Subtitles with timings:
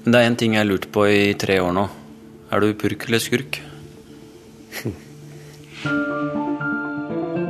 [0.00, 1.82] Det er én ting jeg har lurt på i tre år nå.
[2.50, 3.58] Er du purk eller skurk?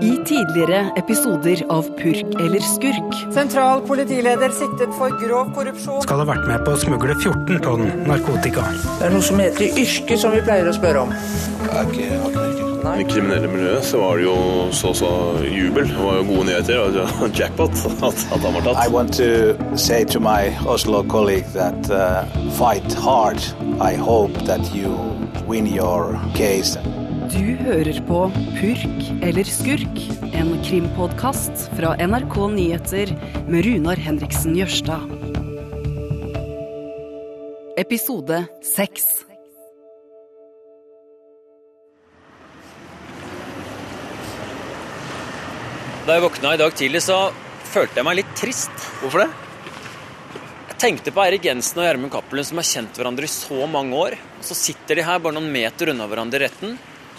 [0.00, 6.00] I tidligere episoder av Purk eller skurk Sentral politileder siktet for grov korrupsjon.
[6.06, 8.64] Skal ha vært med på å smugle 14 tonn narkotika.
[8.98, 11.12] Det er noe som heter yrke, som vi pleier å spørre om.
[11.12, 12.29] Jeg er ikke, har ikke
[12.98, 14.36] det kriminelle miljøet så var det jo
[14.72, 15.10] så så
[15.46, 15.88] jubel.
[15.88, 16.78] Det var jo gode nyheter.
[17.22, 18.92] og jackpot at, at han var I tatt.
[18.92, 22.24] want to say to my Oslo colleague that uh,
[22.58, 23.38] fight hard.
[23.80, 24.90] I hope that you
[25.48, 26.78] win your case.
[27.30, 28.24] Du hører på
[28.58, 30.00] Purk eller skurk,
[30.34, 33.12] en krimpodkast fra NRK Nyheter
[33.48, 35.06] med Runar Henriksen Jørstad.
[37.78, 39.29] Episode seks.
[46.10, 47.16] Da jeg våkna i dag tidlig, så
[47.70, 48.72] følte jeg meg litt trist.
[48.98, 49.28] Hvorfor det?
[50.72, 53.94] Jeg tenkte på Eirik Jensen og Gjermund Cappelen som har kjent hverandre i så mange
[53.94, 54.16] år.
[54.40, 56.74] Og så sitter de her bare noen meter unna hverandre i retten,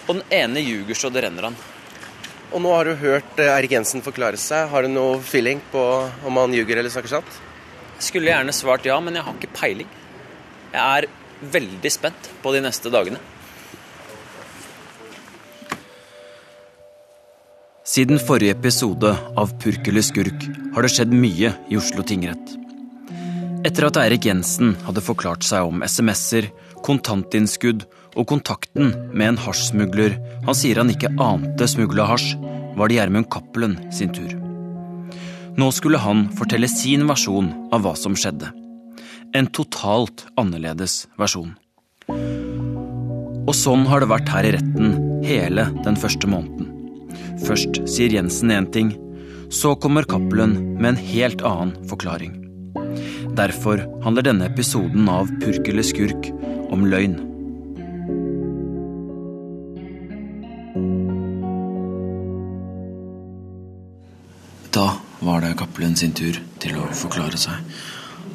[0.10, 1.56] og den ene ljuger så det renner han.
[2.52, 4.68] Og nå har du hørt eh, Eirik Jensen forklare seg.
[4.74, 5.86] Har du noe feeling på
[6.28, 7.42] om han ljuger eller snakker sant?
[7.94, 10.00] Jeg skulle gjerne svart ja, men jeg har ikke peiling.
[10.76, 11.08] Jeg er
[11.56, 13.24] veldig spent på de neste dagene.
[17.82, 20.44] Siden forrige episode av Purk eller skurk
[20.76, 22.52] har det skjedd mye i Oslo tingrett.
[23.66, 26.52] Etter at Eirik Jensen hadde forklart seg om SMS-er,
[26.86, 30.14] kontantinnskudd og kontakten med en hasjsmugler
[30.46, 32.36] han sier han ikke ante smugla hasj,
[32.78, 34.30] var det Gjermund Cappelen sin tur.
[35.58, 38.52] Nå skulle han fortelle sin versjon av hva som skjedde.
[39.34, 41.56] En totalt annerledes versjon.
[43.42, 44.94] Og sånn har det vært her i retten
[45.26, 46.71] hele den første måneden.
[47.42, 48.94] Først sier Jensen én ting,
[49.52, 52.38] så kommer Cappelen med en helt annen forklaring.
[53.36, 56.30] Derfor handler denne episoden av Purk eller skurk
[56.72, 57.17] om løgn.
[64.72, 64.88] Da
[65.19, 67.57] var det Cappelen sin tur til å forklare seg.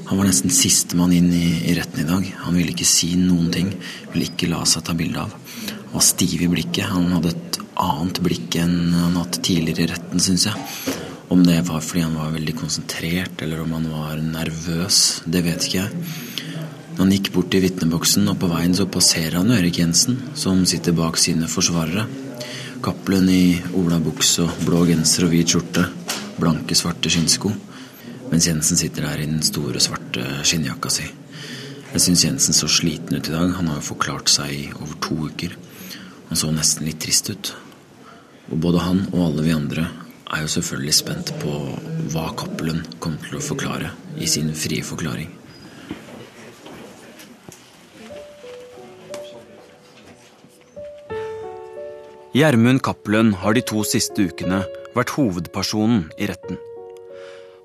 [0.06, 2.26] Han var nesten sistemann inn i, i retten i dag.
[2.44, 3.72] Han ville ikke si noen ting,
[4.12, 5.32] ville ikke la seg ta bilde av.
[5.32, 6.92] Han var stiv i blikket.
[6.92, 10.94] Han hadde et annet blikk enn han hatt tidligere i retten, syns jeg.
[11.32, 15.66] Om det var fordi han var veldig konsentrert, eller om han var nervøs, det vet
[15.66, 16.12] ikke jeg.
[16.96, 20.96] Han gikk bort til vitneboksen, og på veien så passerer han Erik Jensen, som sitter
[20.96, 22.06] bak sine forsvarere.
[22.84, 25.84] Cappelen i olabukse og blå genser og hvit skjorte,
[26.40, 27.52] blanke, svarte skinnsko.
[28.30, 31.10] Mens Jensen sitter der i den store, svarte skinnjakka si.
[31.92, 33.52] Jeg syns Jensen så sliten ut i dag.
[33.58, 35.54] Han har jo forklart seg i over to uker.
[36.30, 37.54] Han så nesten litt trist ut.
[38.50, 39.88] Og både han og alle vi andre
[40.34, 41.54] er jo selvfølgelig spent på
[42.12, 45.32] hva Cappelen kommer til å forklare i sin frie forklaring.
[52.36, 54.60] Gjermund Cappelen har de to siste ukene
[54.96, 56.58] vært hovedpersonen i retten.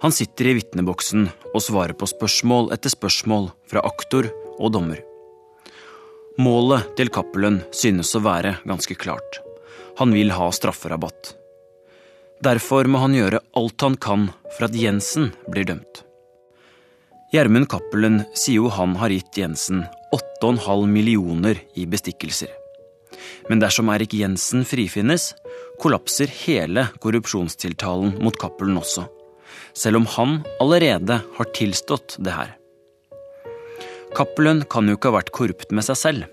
[0.01, 5.03] Han sitter i vitneboksen og svarer på spørsmål etter spørsmål fra aktor og dommer.
[6.39, 9.41] Målet til Cappelen synes å være ganske klart.
[10.01, 11.35] Han vil ha strafferabatt.
[12.41, 14.23] Derfor må han gjøre alt han kan
[14.55, 15.99] for at Jensen blir dømt.
[17.29, 19.83] Gjermund Cappelen sier jo han har gitt Jensen
[20.41, 22.49] 8,5 millioner i bestikkelser.
[23.45, 25.35] Men dersom Erik Jensen frifinnes,
[25.77, 29.05] kollapser hele korrupsjonstiltalen mot Cappelen også,
[29.77, 32.57] selv om han allerede har tilstått det her.
[34.17, 36.27] Cappelen kan jo ikke ha vært korrupt med seg selv.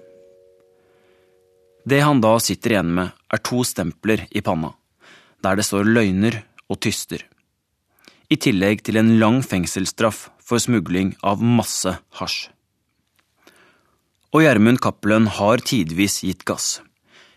[1.84, 4.72] Det han da sitter igjen med, er to stempler i panna,
[5.44, 7.24] der det står løgner og tyster.
[8.28, 12.48] I tillegg til en lang fengselsstraff for smugling av masse hasj.
[14.36, 16.82] Og Gjermund Cappelen har tidvis gitt gass.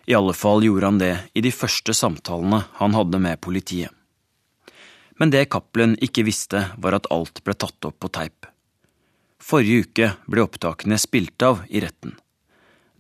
[0.08, 3.92] I alle fall gjorde han det i de første samtalene han hadde med politiet.
[5.16, 8.48] Men det Cappelen ikke visste, var at alt ble tatt opp på teip.
[9.42, 12.18] Forrige uke ble opptakene spilt av i retten.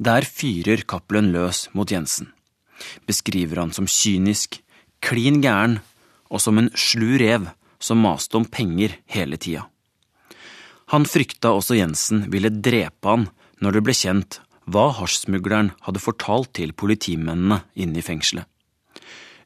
[0.01, 2.31] Der fyrer Cappelen løs mot Jensen.
[3.09, 4.59] Beskriver han som kynisk,
[5.01, 5.79] klin gæren
[6.31, 7.49] og som en slu rev
[7.81, 9.65] som maste om penger hele tida.
[10.91, 13.29] Han frykta også Jensen ville drepe han
[13.63, 14.41] når det ble kjent
[14.71, 18.45] hva hasjsmugleren hadde fortalt til politimennene inne i fengselet.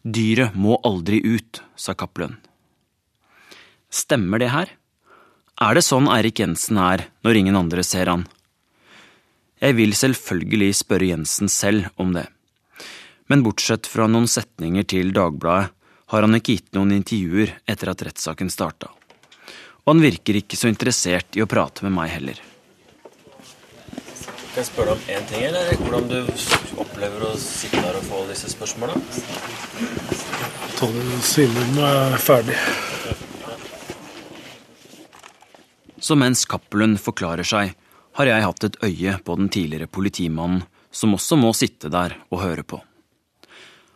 [0.06, 2.36] Dyret må aldri ut, sa Cappelen.
[3.90, 4.70] Stemmer det her?
[5.62, 8.26] Er det sånn Eirik Jensen er når ingen andre ser han?
[9.64, 12.28] Jeg vil selvfølgelig spørre Jensen selv om det.
[13.28, 15.72] Men bortsett fra noen setninger til Dagbladet
[16.14, 18.92] har han ikke gitt noen intervjuer etter at rettssaken starta.
[19.86, 22.38] Og han virker ikke så interessert i å prate med meg heller.
[24.56, 28.06] Kan jeg spørre deg om én ting, eller hvordan du opplever å sitte her og
[28.08, 28.96] få disse spørsmåla?
[31.26, 32.56] Siden den er ferdig.
[36.00, 37.74] Så mens Cappelen forklarer seg,
[38.16, 40.62] har jeg hatt et øye på den tidligere politimannen,
[40.92, 42.86] som også må sitte der og høre på.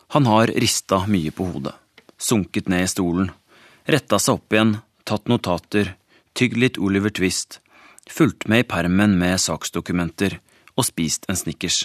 [0.09, 1.75] Han har rista mye på hodet,
[2.17, 3.27] sunket ned i stolen,
[3.85, 4.71] retta seg opp igjen,
[5.05, 5.91] tatt notater,
[6.33, 7.59] tygd litt Oliver Twist,
[8.09, 10.39] fulgt med i permen med saksdokumenter
[10.73, 11.83] og spist en Snickers.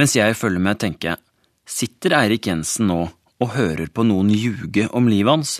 [0.00, 1.22] Mens jeg følger med, tenker jeg,
[1.68, 3.02] sitter Eirik Jensen nå
[3.38, 5.54] og hører på noen ljuge om livet hans?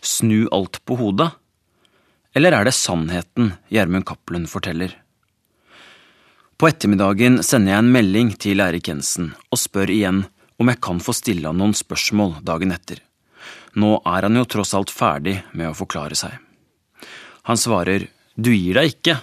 [0.00, 1.28] Snu alt på hodet?
[2.32, 4.96] Eller er det sannheten Gjermund Cappelen forteller?
[6.56, 10.24] På ettermiddagen sender jeg en melding til Eirik Jensen og spør igjen
[10.60, 13.00] om jeg kan få stille han noen spørsmål dagen etter.
[13.80, 16.34] Nå er han jo tross alt ferdig med å forklare seg.
[17.48, 19.16] Han svarer du gir deg ikke.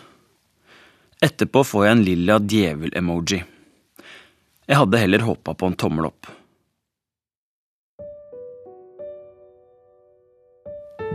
[1.24, 3.44] Etterpå får jeg en lilla djevel-emoji.
[4.68, 6.28] Jeg hadde heller håpa på en tommel opp.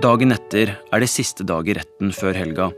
[0.03, 2.73] Dagen etter er det siste dag i retten før helga,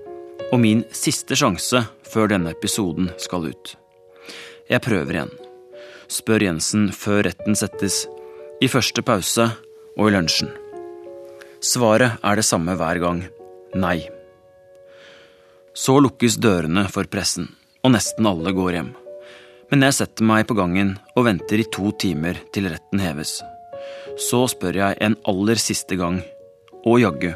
[0.50, 3.76] og min siste sjanse før denne episoden skal ut.
[4.68, 5.32] Jeg prøver igjen.
[6.10, 8.04] Spør Jensen før retten settes,
[8.62, 9.48] i første pause
[9.96, 10.50] og i lunsjen.
[11.64, 13.22] Svaret er det samme hver gang
[13.74, 14.04] nei.
[15.74, 17.48] Så lukkes dørene for pressen,
[17.82, 18.92] og nesten alle går hjem.
[19.72, 23.40] Men jeg setter meg på gangen og venter i to timer til retten heves.
[24.20, 26.20] Så spør jeg en aller siste gang,
[26.84, 27.32] og jaggu.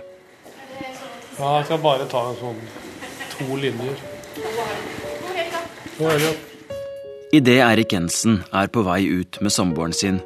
[1.38, 2.60] Ja, jeg skal bare ta en sånn
[3.32, 4.04] to linjer.
[5.98, 6.47] Nå er det
[7.28, 10.22] Idet Erik Jensen er på vei ut med samboeren sin,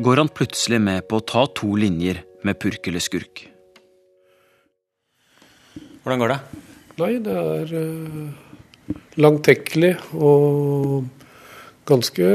[0.00, 3.42] går han plutselig med på å ta to linjer med purk eller skurk.
[6.00, 6.38] Hvordan går det?
[7.02, 11.04] Nei, det er uh, langtekkelig og
[11.88, 12.30] ganske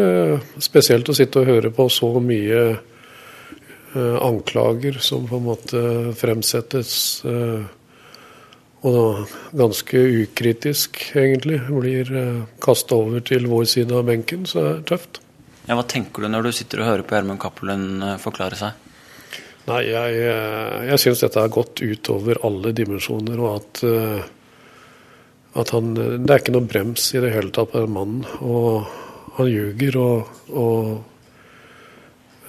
[0.62, 5.81] spesielt å sitte og høre på så mye uh, anklager som på en måte
[6.21, 6.94] fremsettes.
[7.25, 7.65] Uh,
[8.84, 14.72] og ganske ukritisk, egentlig, blir uh, kasta over til vår side av benken, så det
[14.74, 15.22] er tøft.
[15.70, 17.86] Ja, Hva tenker du når du sitter og hører på Gjermund Cappelen
[18.20, 18.80] forklare seg?
[19.70, 20.24] Nei, jeg,
[20.90, 23.84] jeg syns dette har gått utover alle dimensjoner, og at
[25.54, 28.26] at han, Det er ikke noe brems i det hele tatt på den mannen.
[28.42, 28.88] Og
[29.38, 31.04] han ljuger og, og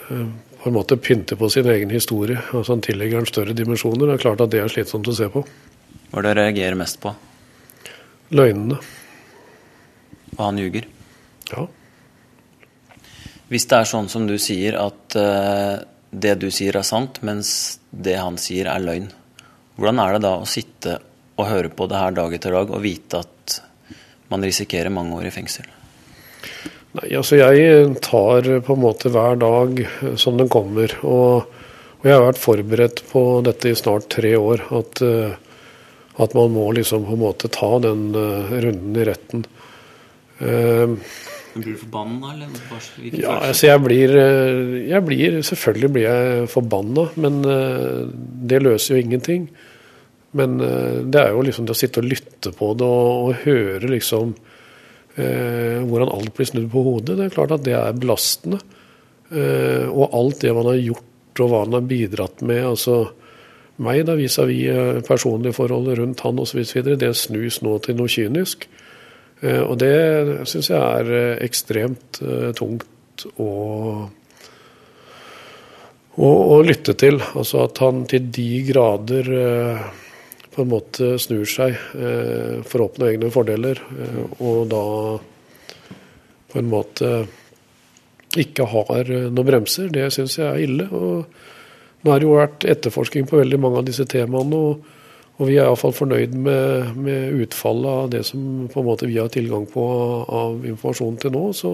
[0.08, 2.40] på en måte pynter på sin egen historie.
[2.52, 4.06] altså Han tillegger den større dimensjoner.
[4.06, 5.44] Det er klart at det er slitsomt å se på.
[6.14, 7.10] Hva er det du reagerer mest på?
[8.38, 8.76] Løgnene.
[10.36, 10.84] Og han ljuger?
[11.50, 11.64] Ja.
[13.50, 15.82] Hvis det er sånn som du sier, at uh,
[16.14, 19.10] det du sier er sant, mens det han sier er løgn,
[19.74, 21.00] hvordan er det da å sitte
[21.34, 23.58] og høre på det her dag etter dag og vite at
[24.30, 25.66] man risikerer mange år i fengsel?
[26.94, 29.82] Nei, altså Jeg tar på en måte hver dag
[30.14, 30.94] som den kommer.
[31.02, 31.56] Og,
[31.98, 34.68] og jeg har vært forberedt på dette i snart tre år.
[34.78, 35.02] At,
[36.22, 39.46] at man må liksom på en måte ta den runden i retten.
[40.38, 40.94] Uh,
[41.54, 42.54] blir du forbanna, eller?
[43.14, 44.14] Ja, altså jeg blir,
[44.90, 47.36] jeg blir Selvfølgelig blir jeg forbanna, men
[48.50, 49.44] det løser jo ingenting.
[50.34, 53.92] Men det er jo liksom det å sitte og lytte på det og, og høre
[53.92, 54.34] liksom
[55.16, 57.18] eh, hvordan alt blir snudd på hodet.
[57.18, 58.60] Det er klart at det er belastende.
[59.30, 62.98] Eh, og alt det man har gjort og hva man har bidratt med, altså
[63.82, 66.62] meg da vis-à-vis personlige forhold rundt han osv.,
[66.94, 68.68] det snus nå til noe kynisk.
[69.42, 69.96] Eh, og det
[70.50, 72.20] syns jeg er ekstremt
[72.58, 73.50] tungt å
[76.16, 77.20] å, å lytte til.
[77.34, 79.86] Altså at han til de grader eh,
[80.54, 84.84] på en måte snur seg eh, for å oppnå egne fordeler, eh, og da
[86.52, 87.16] på en måte
[88.38, 90.86] ikke har noen bremser, det syns jeg er ille.
[90.90, 91.26] og
[92.04, 95.04] Nå har det jo vært etterforsking på veldig mange av disse temaene, og,
[95.38, 99.16] og vi er iallfall fornøyd med, med, utfallet av det som på en måte vi
[99.16, 99.84] har tilgang på
[100.28, 101.46] av informasjon til nå.
[101.56, 101.72] Så,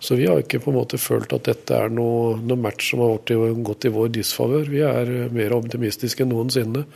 [0.00, 3.04] så vi har ikke på en måte følt at dette er noe, noe match som
[3.04, 4.70] har gått i vår disfavør.
[4.72, 6.86] Vi er mer optimistiske enn noensinne.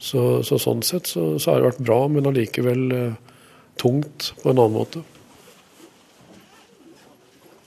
[0.00, 3.36] Så, så sånn sett så, så, har det vært bra, men allikevel eh,
[3.80, 5.04] tungt på en annen måte.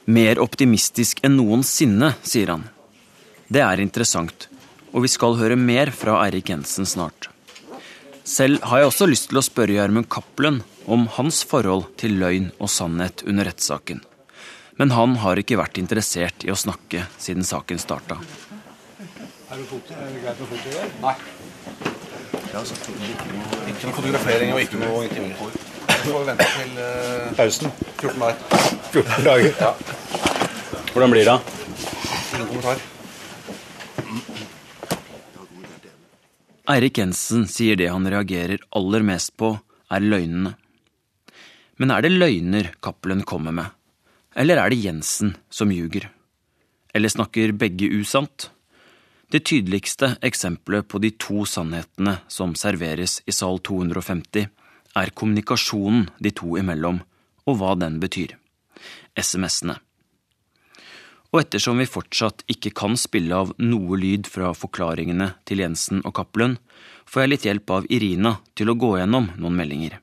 [0.09, 2.67] Mer optimistisk enn noensinne, sier han.
[3.47, 4.49] Det er interessant,
[4.91, 7.29] og vi skal høre mer fra Eirik Jensen snart.
[8.27, 12.49] Selv har jeg også lyst til å spørre Gjermund Cappelen om hans forhold til løgn
[12.59, 14.01] og sannhet under rettssaken.
[14.77, 18.19] Men han har ikke vært interessert i å snakke siden saken starta.
[19.47, 20.83] Er det greit med foto?
[21.05, 21.15] Nei.
[22.51, 25.49] Ja, så ikke noe fotografering og ikke noe intervju.
[25.87, 27.71] får vi vente til uh, Pausen?
[27.95, 28.37] 14 dager.
[28.91, 29.49] 14 dager.
[29.63, 29.73] Ja.
[30.91, 31.39] Hvordan blir det?
[32.35, 32.87] Ingen kommentar.
[36.67, 39.53] Eirik Jensen sier det han reagerer aller mest på,
[39.87, 40.57] er løgnene.
[41.79, 43.71] Men er det løgner Cappelen kommer med,
[44.35, 46.09] eller er det Jensen som ljuger?
[46.93, 48.49] Eller snakker begge usant?
[49.31, 54.47] Det tydeligste eksempelet på de to sannhetene som serveres i sal 250,
[54.97, 57.01] er kommunikasjonen de to imellom,
[57.47, 58.35] og hva den betyr.
[59.15, 59.77] SMS-ene.
[61.33, 66.15] Og ettersom vi fortsatt ikke kan spille av noe lyd fra forklaringene til Jensen og
[66.19, 66.55] Cappelen,
[67.07, 69.99] får jeg litt hjelp av Irina til å gå gjennom noen meldinger.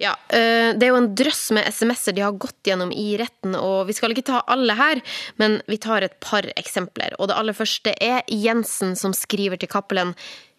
[0.00, 3.54] Ja, eh, Det er jo en drøss med SMS-er de har gått gjennom i retten,
[3.54, 5.02] og vi skal ikke ta alle her,
[5.36, 7.12] men vi tar et par eksempler.
[7.18, 10.14] Og det aller første er Jensen som skriver til Cappelen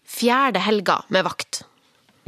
[0.06, 1.64] 'Fjerde helga med vakt'.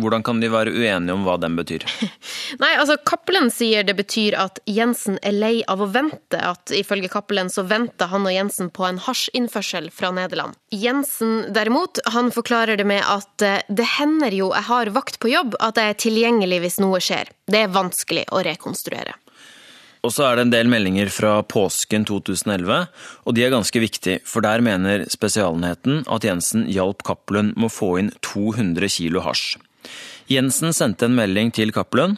[0.01, 1.85] Hvordan kan de være uenige om hva den betyr?
[2.63, 6.39] Nei, altså Cappelen sier det betyr at Jensen er lei av å vente.
[6.39, 10.57] At ifølge Cappelen så venter han og Jensen på en hasjinnførsel fra Nederland.
[10.73, 15.29] Jensen derimot, han forklarer det med at eh, det hender jo jeg har vakt på
[15.29, 17.29] jobb, at jeg er tilgjengelig hvis noe skjer.
[17.45, 19.19] Det er vanskelig å rekonstruere.
[20.03, 22.88] Og så er det en del meldinger fra påsken 2011,
[23.23, 27.71] og de er ganske viktige, for der mener Spesialenheten at Jensen hjalp Cappelen med å
[27.71, 29.62] få inn 200 kilo hasj.
[30.31, 32.17] Jensen sendte en melding til Cappelen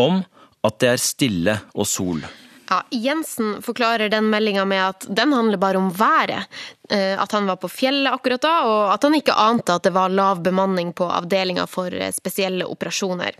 [0.00, 0.22] om
[0.66, 2.22] at det er stille og sol.
[2.70, 6.46] Ja, Jensen forklarer den meldinga med at den handler bare om været.
[6.90, 9.94] Eh, at han var på fjellet akkurat da, og at han ikke ante at det
[9.96, 13.34] var lav bemanning på avdelinga for eh, spesielle operasjoner.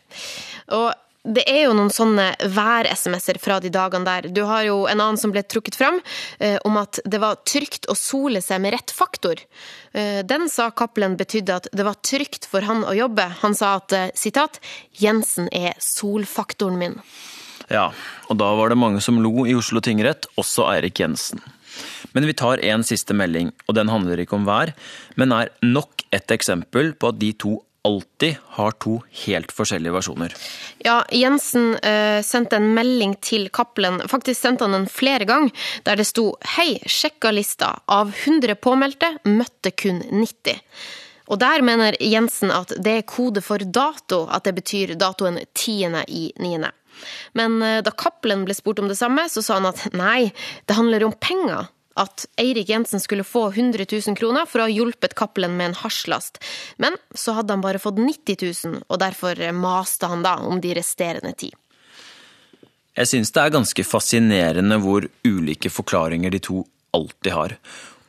[0.74, 4.28] Og det er jo noen sånne vær-SMS-er fra de dagene der.
[4.32, 5.98] Du har jo en annen som ble trukket fram,
[6.38, 9.36] eh, om at det var trygt å sole seg med rett faktor.
[9.92, 13.28] Eh, den sa Cappelen betydde at det var trygt for han å jobbe.
[13.44, 14.60] Han sa at eh, sitat
[14.96, 17.00] 'Jensen er solfaktoren min'.
[17.68, 17.92] Ja,
[18.28, 21.40] og da var det mange som lo i Oslo tingrett, også Eirik Jensen.
[22.12, 24.72] Men vi tar en siste melding, og den handler ikke om vær,
[25.16, 30.34] men er nok et eksempel på at de to alltid har to helt forskjellige versjoner.
[30.84, 35.52] Ja, Jensen uh, sendte en melding til Cappelen, faktisk sendte han den flere ganger,
[35.88, 37.78] der det sto 'Hei, sjekka lista.
[37.88, 40.60] Av 100 påmeldte møtte kun 90'.
[41.30, 46.04] Og der mener Jensen at det er kode for dato, at det betyr datoen 10.
[46.08, 46.70] i 9.
[47.32, 50.32] Men uh, da Cappelen ble spurt om det samme, så sa han at nei,
[50.66, 54.72] det handler om penger at Eirik Jensen skulle få 100 000 kroner for å ha
[54.72, 56.38] hjulpet Cappelen med en hasjlast,
[56.78, 60.74] men så hadde han bare fått 90 000, og derfor maste han da om de
[60.78, 61.50] resterende ti.
[62.98, 66.64] Jeg synes det er ganske fascinerende hvor ulike forklaringer de to
[66.96, 67.54] alltid har.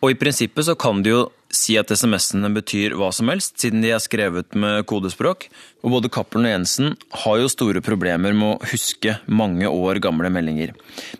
[0.02, 1.22] Og i prinsippet så kan de jo
[1.55, 5.48] si at SMS-ene betyr hva som helst, siden de er skrevet med kodespråk.
[5.86, 10.31] Og både Cappelen og Jensen har jo store problemer med å huske mange år gamle
[10.34, 10.74] meldinger.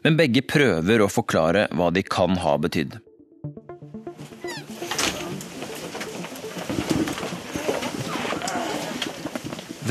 [0.05, 3.00] Men begge prøver å forklare hva de kan ha betydd.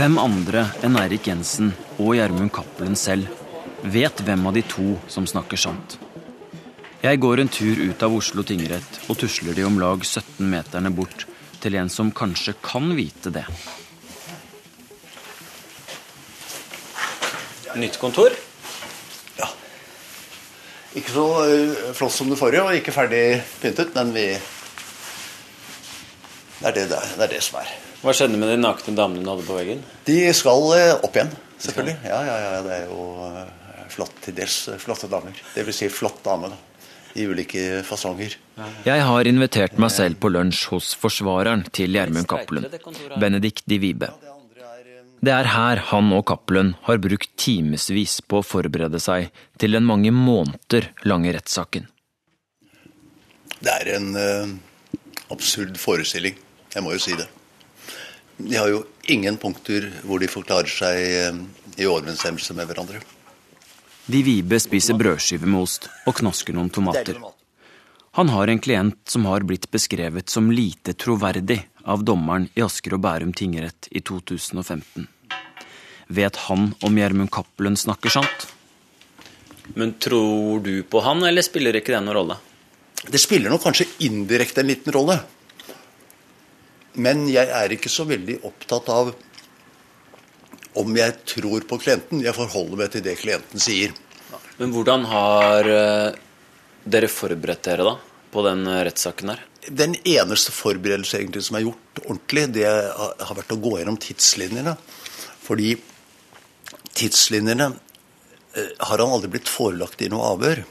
[0.00, 3.28] Hvem andre enn Eirik Jensen og Gjermund Cappelen selv
[3.84, 5.98] vet hvem av de to som snakker sant?
[7.00, 10.90] Jeg går en tur ut av Oslo tingrett og tusler de om lag 17 meterne
[10.92, 11.22] bort
[11.62, 13.46] til en som kanskje kan vite det.
[17.80, 18.36] Nytt kontor?
[19.40, 19.48] Ja.
[20.92, 23.24] Ikke så uh, flott som det forrige, og ikke ferdig
[23.62, 24.28] pyntet, men vi
[26.60, 27.76] det er det, det, er, det er det, som er.
[28.04, 29.86] Hva skjedde med de nakne damene du hadde på veggen?
[30.04, 31.32] De skal uh, opp igjen,
[31.64, 32.00] selvfølgelig.
[32.12, 35.46] Ja, ja, ja, Det er jo uh, flott, til dels flotte damer.
[35.54, 36.66] Det vil si flott dame, da
[37.14, 38.36] i ulike fasonger.
[38.86, 42.66] Jeg har invitert meg selv på lunsj hos forsvareren til Gjermund Cappelen,
[43.20, 44.10] Benedikt Di Vibe.
[45.20, 49.28] Det er her han og Cappelen har brukt timevis på å forberede seg
[49.60, 51.90] til den mange måneder lange rettssaken.
[53.60, 54.54] Det er en uh,
[55.34, 56.38] absurd forestilling.
[56.72, 57.28] Jeg må jo si det.
[58.40, 61.42] De har jo ingen punkter hvor de forklarer seg uh,
[61.76, 63.02] i overensstemmelse med hverandre.
[64.06, 67.18] De Vibe spiser brødskive med ost og knasker noen tomater.
[68.18, 72.96] Han har en klient som har blitt beskrevet som lite troverdig av dommeren i Asker
[72.96, 75.06] og Bærum tingrett i 2015.
[76.10, 78.48] Vet han om Gjermund Cappelen snakker sant?
[79.78, 82.38] Men tror du på han, eller spiller ikke det noen rolle?
[83.06, 85.20] Det spiller nok kanskje indirekte en liten rolle.
[86.98, 89.12] Men jeg er ikke så veldig opptatt av
[90.78, 92.22] om jeg tror på klienten.
[92.24, 93.94] Jeg forholder meg til det klienten sier.
[94.60, 96.18] Men hvordan har eh,
[96.84, 97.94] dere forberedt dere da
[98.30, 99.44] på den eh, rettssaken der?
[99.66, 104.76] Den eneste forberedelse egentlig som er gjort ordentlig, det har vært å gå gjennom tidslinjene.
[105.44, 105.74] Fordi
[106.96, 110.62] tidslinjene eh, har han aldri blitt forelagt i noe avhør.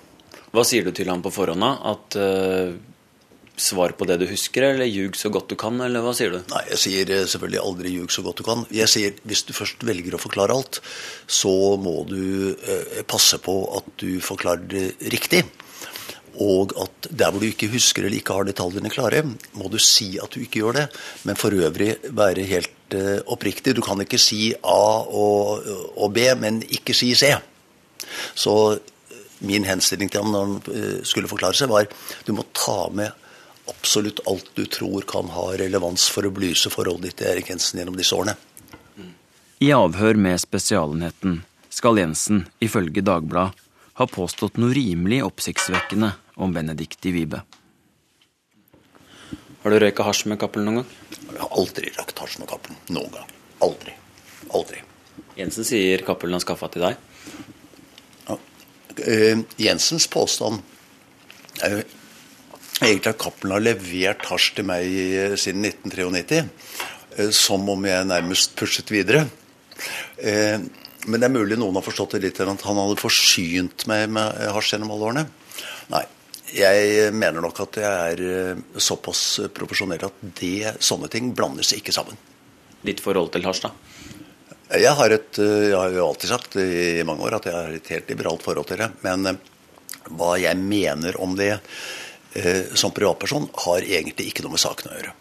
[0.49, 1.61] Hva sier du til ham på forhånd?
[1.61, 1.73] da?
[1.91, 2.71] At uh,
[3.59, 6.39] Svar på det du husker, eller ljug så godt du kan, eller hva sier du?
[6.53, 8.65] Nei, Jeg sier eh, selvfølgelig aldri ljug så godt du kan.
[8.73, 10.79] Jeg sier hvis du først velger å forklare alt,
[11.27, 11.51] så
[11.81, 15.43] må du eh, passe på at du forklarer det riktig.
[16.39, 19.25] Og at der hvor du ikke husker eller ikke har detaljene klare,
[19.59, 20.85] må du si at du ikke gjør det.
[21.27, 23.75] Men for øvrig være helt eh, oppriktig.
[23.75, 25.67] Du kan ikke si A og,
[25.99, 27.33] og B, men ikke si C.
[28.39, 28.55] Så
[29.39, 31.87] min henstilling til ham når han eh, skulle forklare seg, var
[32.27, 33.18] du må ta med
[33.69, 37.81] absolutt alt du tror kan ha relevans for å belyse forholdet ditt til Erik Jensen
[37.81, 38.35] gjennom disse årene.
[39.59, 43.67] I avhør med Spesialenheten skal Jensen, ifølge Dagbladet,
[43.99, 47.41] ha påstått noe rimelig oppsiktsvekkende om Benedicte Wibe.
[49.59, 50.93] Har du røyka hasj med Cappelen noen gang?
[51.33, 52.79] Jeg har aldri røykt hasj med Cappelen.
[52.95, 53.33] Noen gang.
[53.67, 53.95] Aldri.
[54.55, 54.79] Aldri.
[55.35, 57.05] Jensen sier Cappelen har skaffa til deg.
[58.99, 60.63] Uh, Jensens påstand
[61.63, 61.83] er jo
[62.87, 66.43] egentlig at Cappelen har levert hasj til meg uh, siden 1993.
[67.17, 69.27] Uh, som om jeg nærmest pushet videre.
[70.19, 74.35] men det er mulig noen har forstått det litt at han hadde forsynt meg med
[74.51, 75.23] hasj gjennom alle årene.
[75.93, 76.05] Nei.
[76.49, 79.21] Jeg mener nok at jeg er såpass
[79.55, 82.17] profesjonell at det, sånne ting blandes ikke sammen.
[82.83, 83.71] Ditt forhold til hasj, da?
[84.79, 87.93] Jeg har, et, jeg har jo alltid sagt i mange år at jeg har et
[87.95, 88.89] helt liberalt forhold til det.
[89.05, 89.39] Men
[90.17, 91.79] hva jeg mener om det eh,
[92.77, 95.13] som privatperson, har egentlig ikke noe med saken å gjøre.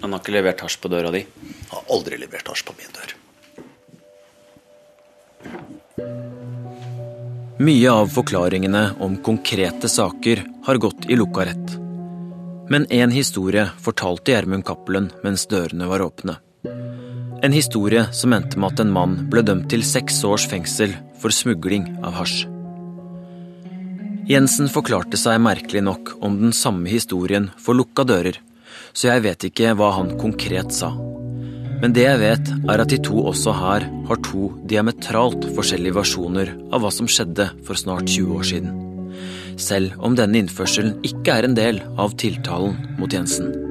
[0.00, 1.24] Han har ikke levert hasj på døra di?
[1.70, 3.16] Har aldri levert hasj på min dør.
[7.60, 11.74] Mye av forklaringene om konkrete saker har gått i lukka rett.
[12.72, 16.38] Men én historie fortalte Gjermund Cappelen mens dørene var åpne.
[17.44, 21.32] En historie som endte med at en mann ble dømt til seks års fengsel for
[21.34, 22.59] smugling av hasj.
[24.30, 28.36] Jensen forklarte seg merkelig nok om den samme historien for lukka dører,
[28.94, 30.92] så jeg vet ikke hva han konkret sa.
[31.80, 36.52] Men det jeg vet, er at de to også her har to diametralt forskjellige versjoner
[36.70, 38.78] av hva som skjedde for snart 20 år siden.
[39.58, 43.69] Selv om denne innførselen ikke er en del av tiltalen mot Jensen.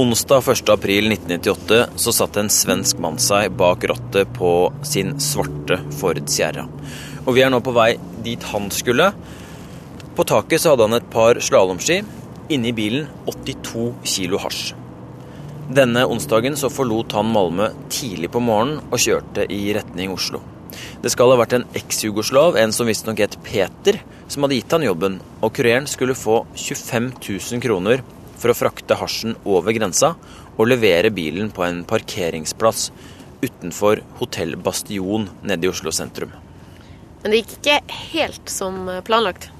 [0.00, 6.62] Onsdag 1.4.1998 så satt en svensk mann seg bak rattet på sin svarte Ford Sierra.
[7.26, 7.90] Og vi er nå på vei
[8.24, 9.10] dit han skulle.
[10.16, 11.98] På taket så hadde han et par slalåmski.
[12.48, 14.72] i bilen 82 kilo hasj.
[15.68, 20.40] Denne onsdagen så forlot han Malmö tidlig på morgenen og kjørte i retning Oslo.
[21.02, 24.82] Det skal ha vært en eks-jugoslav, en som visstnok het Peter, som hadde gitt han
[24.82, 28.02] jobben, og kureren skulle få 25 000 kroner
[28.40, 30.14] for å frakte hasjen over grensa
[30.56, 32.88] og levere bilen på en parkeringsplass
[33.40, 36.32] utenfor Hotell Bastion nede i Oslo sentrum.
[37.22, 39.50] Men det gikk ikke helt som planlagt?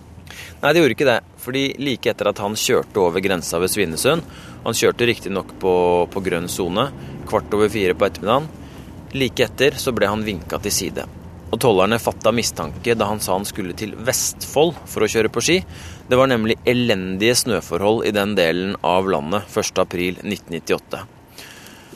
[0.60, 1.20] Nei, det gjorde ikke det.
[1.40, 4.26] Fordi like etter at han kjørte over grensa ved Svinesund
[4.60, 5.72] Han kjørte riktignok på,
[6.12, 6.90] på grønn sone
[7.30, 8.50] kvart over fire på ettermiddagen.
[9.16, 11.06] Like etter så ble han vinka til side.
[11.50, 15.42] Og tollerne fatta mistanke da han sa han skulle til Vestfold for å kjøre på
[15.42, 15.56] ski.
[16.06, 21.02] Det var nemlig elendige snøforhold i den delen av landet 1.4.1998.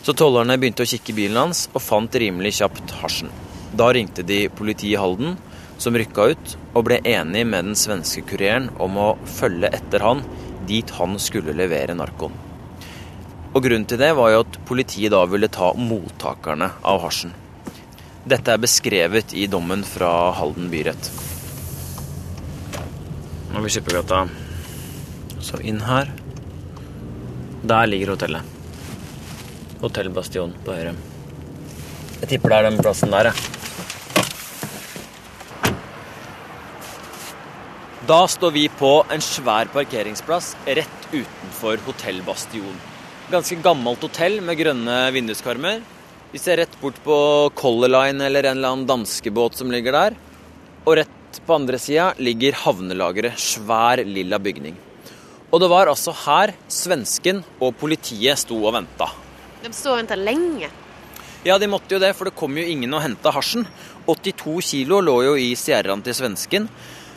[0.04, 3.30] Så tollerne begynte å kikke bilen hans og fant rimelig kjapt hasjen.
[3.74, 5.38] Da ringte de politiet i Halden,
[5.78, 9.06] som rykka ut, og ble enig med den svenske kureren om å
[9.38, 10.20] følge etter han
[10.68, 12.34] dit han skulle levere narkoen.
[13.54, 17.34] Og Grunnen til det var jo at politiet da ville ta mottakerne av hasjen.
[18.24, 21.10] Dette er beskrevet i dommen fra Halden byrett.
[23.52, 24.22] Nå vi Skippergata.
[25.44, 26.08] Så inn her.
[27.68, 28.40] Der ligger hotellet.
[29.82, 30.94] Hotell Bastion på høyre.
[32.22, 33.37] Jeg tipper det er den plassen der, jeg.
[38.08, 42.80] Da står vi på en svær parkeringsplass rett utenfor Hotell Bastion.
[43.28, 45.84] Ganske gammelt hotell med grønne vinduskarmer.
[46.34, 47.16] Vi ser rett bort på
[47.54, 50.14] Color Line eller en eller annen danskebåt som ligger der.
[50.82, 53.38] Og rett på andre sida ligger havnelageret.
[53.38, 54.74] Svær, lilla bygning.
[55.54, 59.06] Og det var altså her svensken og politiet sto og venta.
[59.62, 60.72] De sto og venta lenge.
[61.46, 63.62] Ja, de måtte jo det, for det kom jo ingen og henta hasjen.
[64.10, 66.66] 82 kilo lå jo i Sierraen til svensken,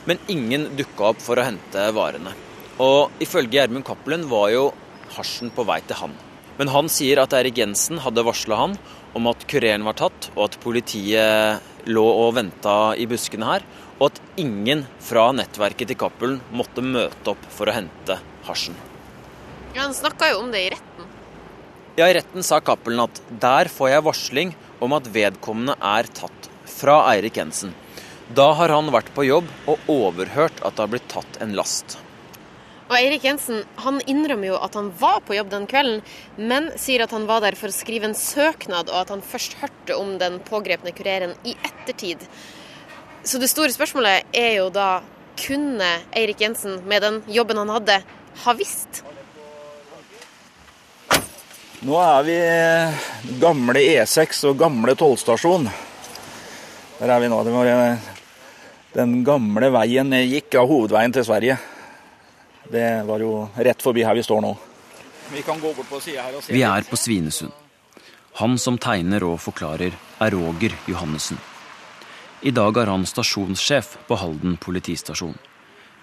[0.06, 2.38] men ingen dukka opp for å hente varene.
[2.86, 4.69] Og ifølge Gjermund Cappelen var jo
[5.17, 6.17] hasjen på vei til han.
[6.58, 8.77] Men han sier at Erik Jensen hadde varsla han
[9.17, 13.65] om at kureren var tatt, og at politiet lå og venta i buskene her,
[13.97, 18.77] og at ingen fra nettverket til Cappelen måtte møte opp for å hente hasjen.
[19.73, 21.10] Ja, Han snakka jo om det i retten.
[21.97, 26.49] Ja, I retten sa Cappelen at der får jeg varsling om at vedkommende er tatt
[26.69, 27.73] fra Eirik Jensen.
[28.38, 31.97] Da har han vært på jobb og overhørt at det har blitt tatt en last.
[32.88, 36.00] Og Eirik Jensen han innrømmer jo at han var på jobb den kvelden,
[36.39, 39.58] men sier at han var der for å skrive en søknad, og at han først
[39.60, 42.23] hørte om den pågrepne kureren i ettertid.
[43.28, 45.02] Så det store spørsmålet er jo da
[45.38, 48.00] kunne Eirik Jensen med den jobben han hadde,
[48.45, 49.04] ha visst?
[51.84, 52.38] Nå er vi
[53.41, 55.67] gamle E6 og gamle tollstasjon.
[56.97, 57.43] Der er vi nå.
[57.45, 58.00] Det var
[58.95, 61.60] den gamle veien gikk av hovedveien til Sverige.
[62.71, 64.58] Det var jo rett forbi her vi står nå.
[65.34, 66.53] Vi kan gå bort på sida her og se.
[66.53, 67.51] Vi er på Svinesund.
[68.39, 71.39] Han som tegner og forklarer, er Roger Johannessen.
[72.41, 75.38] I dag er han stasjonssjef på Halden politistasjon.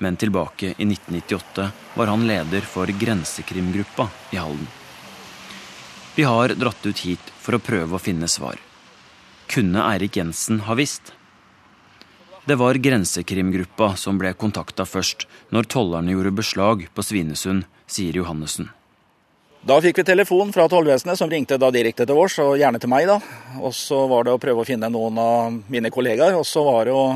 [0.02, 4.66] Men tilbake i 1998 var han leder for Grensekrimgruppa i Halden.
[6.14, 8.58] Vi har dratt ut hit for å prøve å finne svar.
[9.46, 11.12] Kunne Eirik Jensen ha visst?
[12.44, 18.66] Det var Grensekrimgruppa som ble kontakta først, når tollerne gjorde beslag på Svinesund, sier Johannessen.
[19.64, 22.90] Da fikk vi telefon fra tollvesenet, som ringte da direkte til oss, og gjerne til
[22.92, 23.06] meg.
[23.08, 23.16] da.
[23.64, 26.84] Og så var det å prøve å finne noen av mine kollegaer, og så var
[26.84, 27.06] det å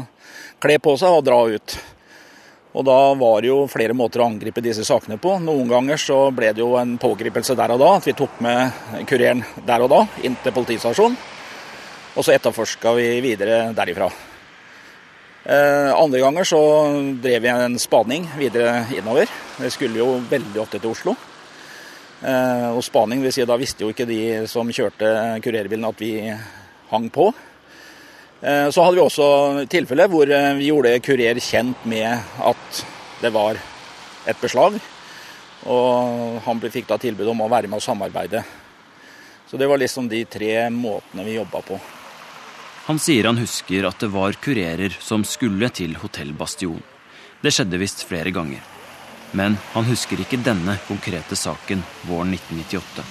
[0.65, 1.77] kle på seg og dra ut.
[2.73, 5.35] Og da var det jo flere måter å angripe disse sakene på.
[5.45, 9.05] Noen ganger så ble det jo en pågripelse der og da, at vi tok med
[9.05, 11.21] kureren der og da inn til politistasjonen.
[12.17, 14.09] Og så etterforska vi videre derifra.
[15.49, 16.61] Eh, andre ganger så
[17.23, 19.31] drev vi en spaning videre innover.
[19.57, 21.15] Det skulle jo veldig ofte til Oslo.
[22.21, 25.09] Eh, og spaning vil si da visste jo ikke de som kjørte
[25.41, 26.13] kurerbilen at vi
[26.91, 27.31] hang på.
[28.43, 30.29] Eh, så hadde vi også tilfelle hvor
[30.61, 32.13] vi gjorde kurer kjent med
[32.45, 32.85] at
[33.23, 33.57] det var
[34.29, 34.77] et beslag.
[35.65, 38.45] Og han fikk da tilbud om å være med og samarbeide.
[39.49, 41.81] Så det var liksom de tre måtene vi jobba på.
[42.89, 46.81] Han sier han husker at det var kurerer som skulle til Hotell Bastion.
[47.45, 48.63] Det skjedde visst flere ganger.
[49.37, 53.05] Men han husker ikke denne konkrete saken våren 1998.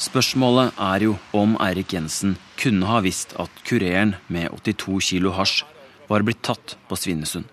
[0.00, 5.60] Spørsmålet er jo om Eirik Jensen kunne ha visst at kureren med 82 kilo hasj
[6.08, 7.44] var blitt tatt på Svinesund.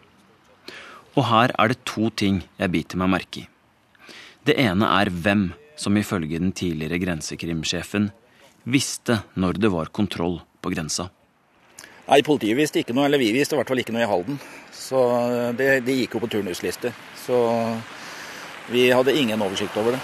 [1.20, 3.48] Og her er det to ting jeg biter meg merke i.
[4.48, 8.14] Det ene er hvem som ifølge den tidligere grensekrimsjefen
[8.64, 11.08] visste når det var kontroll på grensa?
[12.06, 14.38] Nei, Politiet visste ikke noe, eller vi visste i hvert fall ikke noe i Halden.
[14.74, 15.00] Så
[15.58, 16.94] det, De gikk jo på turnuslister.
[17.18, 17.40] Så
[18.70, 20.04] vi hadde ingen oversikt over det.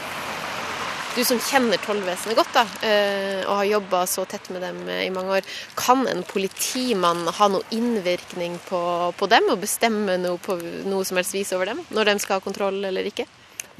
[1.11, 5.09] Du som kjenner tollvesenet godt da, eh, og har jobba så tett med dem i
[5.11, 5.49] mange år.
[5.75, 8.79] Kan en politimann ha noe innvirkning på,
[9.19, 10.55] på dem og bestemme noe på
[10.87, 11.83] noe som helst vis over dem?
[11.91, 13.27] Når de skal ha kontroll eller ikke?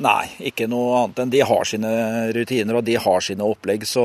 [0.01, 1.89] Nei, ikke noe annet enn de har sine
[2.33, 3.83] rutiner og de har sine opplegg.
[3.85, 4.03] Så,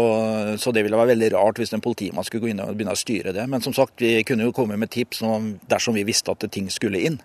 [0.61, 3.01] så det ville være veldig rart hvis en politimann skulle gå inn og begynne å
[3.01, 3.47] styre det.
[3.49, 5.25] Men som sagt, vi kunne jo komme med tips
[5.71, 7.17] dersom vi visste at ting skulle inn.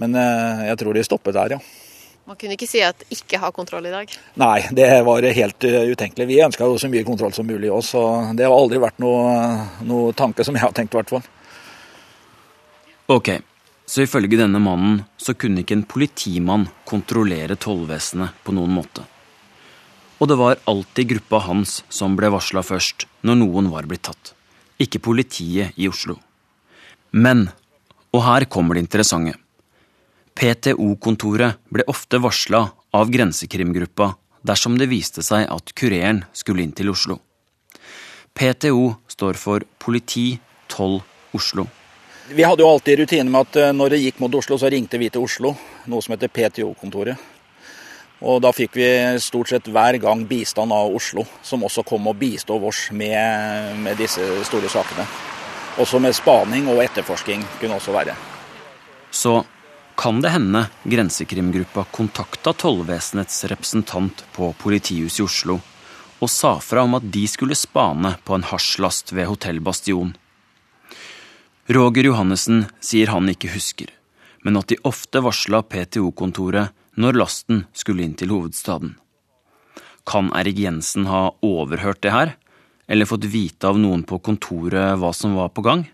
[0.00, 1.60] Men eh, jeg tror de stoppet der, ja.
[2.30, 4.12] Man kunne ikke si at ikke ha kontroll i dag?
[4.38, 6.28] Nei, det var helt eh, utenkelig.
[6.30, 8.02] Vi ønska jo så mye kontroll som mulig òg, så
[8.38, 9.28] det har aldri vært noe,
[9.88, 11.26] noe tanke som jeg har tenkt, i hvert fall.
[13.10, 13.32] Ok,
[13.90, 19.02] så ifølge denne mannen så kunne ikke en politimann kontrollere tollvesenet på noen måte.
[20.22, 24.34] Og det var alltid gruppa hans som ble varsla først når noen var blitt tatt,
[24.78, 26.20] ikke politiet i Oslo.
[27.10, 27.48] Men,
[28.14, 29.34] og her kommer det interessante,
[30.38, 32.62] PTO-kontoret ble ofte varsla
[32.94, 34.12] av Grensekrimgruppa
[34.46, 37.18] dersom det viste seg at kureren skulle inn til Oslo.
[38.38, 40.30] PTO står for Politi
[40.70, 41.00] Toll
[41.34, 41.66] Oslo.
[42.32, 44.98] Vi hadde jo alltid rutine med at eh, når det gikk mot Oslo, så ringte
[45.02, 45.50] vi til Oslo,
[45.90, 47.18] noe som heter PTO-kontoret.
[48.20, 48.86] Og da fikk vi
[49.18, 53.98] stort sett hver gang bistand av Oslo, som også kom og bisto oss med, med
[53.98, 55.08] disse store sakene.
[55.82, 58.14] Også med spaning og etterforsking kunne også være.
[59.10, 59.40] Så
[59.98, 65.58] kan det hende Grensekrimgruppa kontakta tollvesenets representant på politihuset i Oslo
[66.20, 70.12] og sa fra om at de skulle spane på en hasjlast ved Hotell Bastion
[71.70, 73.92] Roger Johannessen sier han ikke husker,
[74.42, 78.96] men at de ofte varsla PTO-kontoret når lasten skulle inn til hovedstaden.
[80.02, 82.32] Kan Erik Jensen ha overhørt det her,
[82.90, 85.84] eller fått vite av noen på kontoret hva som var på gang,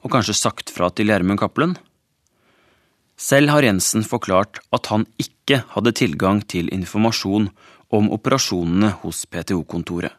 [0.00, 1.74] og kanskje sagt fra til Gjermund Cappelen?
[3.20, 7.50] Selv har Jensen forklart at han ikke hadde tilgang til informasjon
[7.92, 10.16] om operasjonene hos PTO-kontoret,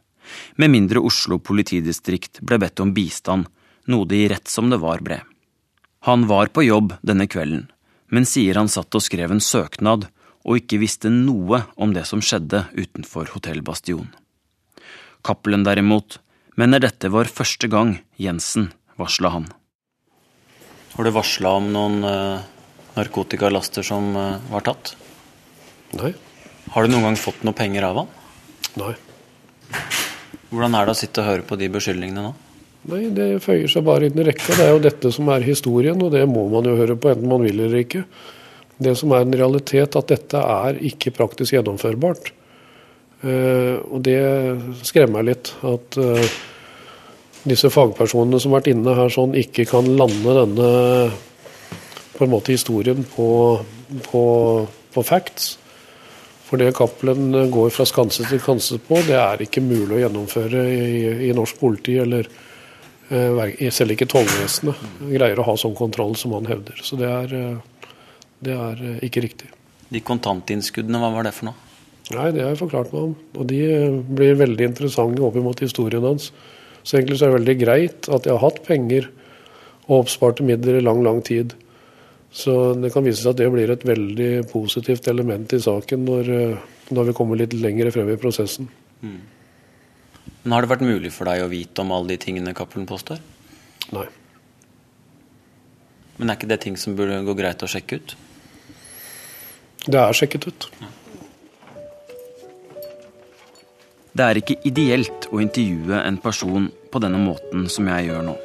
[0.61, 3.49] med mindre Oslo politidistrikt ble bedt om bistand
[3.87, 5.21] noe de rett som det var ble.
[6.07, 7.67] Han var på jobb denne kvelden,
[8.09, 10.07] men sier han satt og skrev en søknad
[10.41, 14.09] og ikke visste noe om det som skjedde utenfor Hotell Bastion.
[15.21, 16.17] Cappelen derimot
[16.57, 19.45] mener dette var første gang Jensen varsla han.
[20.95, 22.41] Har du varsla om noen uh,
[22.97, 24.95] narkotikalaster som uh, var tatt?
[25.95, 26.11] Nei.
[26.73, 28.11] Har du noen gang fått noe penger av han?
[28.81, 28.93] Nei.
[30.51, 32.33] Hvordan er det å sitte og høre på de beskyldningene nå?
[32.89, 34.55] Nei, Det føyer seg bare inn i rekka.
[34.57, 37.29] Det er jo dette som er historien, og det må man jo høre på, enten
[37.29, 38.05] man vil eller ikke.
[38.81, 42.31] Det som er en realitet, at dette er ikke praktisk gjennomførbart.
[43.21, 44.17] Uh, og det
[44.87, 45.53] skremmer meg litt.
[45.61, 46.39] At uh,
[47.45, 50.71] disse fagpersonene som har vært inne her sånn, ikke kan lande denne
[52.17, 53.27] på en måte historien på,
[54.09, 54.23] på,
[54.93, 55.55] på facts.
[56.49, 60.65] For det Cappelen går fra skanse til skanse på, det er ikke mulig å gjennomføre
[60.67, 60.87] i,
[61.29, 62.40] i norsk politi, eller eh,
[63.11, 66.79] selv ikke tollvesenet greier å ha sånn kontroll som han hevder.
[66.83, 67.89] Så det er, eh,
[68.39, 69.49] det er eh, ikke riktig.
[69.91, 71.55] De kontantinnskuddene, hva var det for noe?
[72.11, 73.15] Nei, Det har jeg forklart meg om.
[73.35, 73.61] Og de
[74.07, 76.31] blir veldig interessante opp mot historien hans.
[76.83, 79.09] Så egentlig så er det veldig greit at jeg har hatt penger
[79.87, 81.53] og oppsparte midler i lang, lang tid.
[82.31, 86.31] Så det kan vise seg at det blir et veldig positivt element i saken når,
[86.31, 86.57] eh,
[86.91, 88.69] når vi kommer litt lenger frem i prosessen.
[89.03, 89.19] Mm.
[90.43, 93.21] Men Har det vært mulig for deg å vite om alle de tingene Cappelen påstår?
[93.93, 94.07] Nei.
[96.17, 98.15] Men er ikke det ting som burde gå greit å sjekke ut?
[99.85, 100.67] Det er sjekket ut.
[104.11, 108.35] Det er ikke ideelt å intervjue en person på denne måten som jeg gjør nå.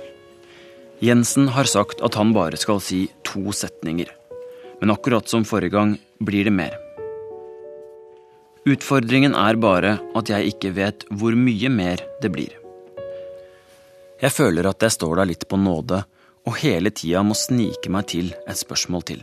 [1.05, 4.09] Jensen har sagt at han bare skal si to setninger.
[4.81, 6.77] Men akkurat som forrige gang blir det mer.
[8.67, 12.55] Utfordringen er bare at jeg ikke vet hvor mye mer det blir.
[14.19, 16.01] Jeg føler at jeg står der litt på nåde
[16.47, 19.23] og hele tida må snike meg til et spørsmål til.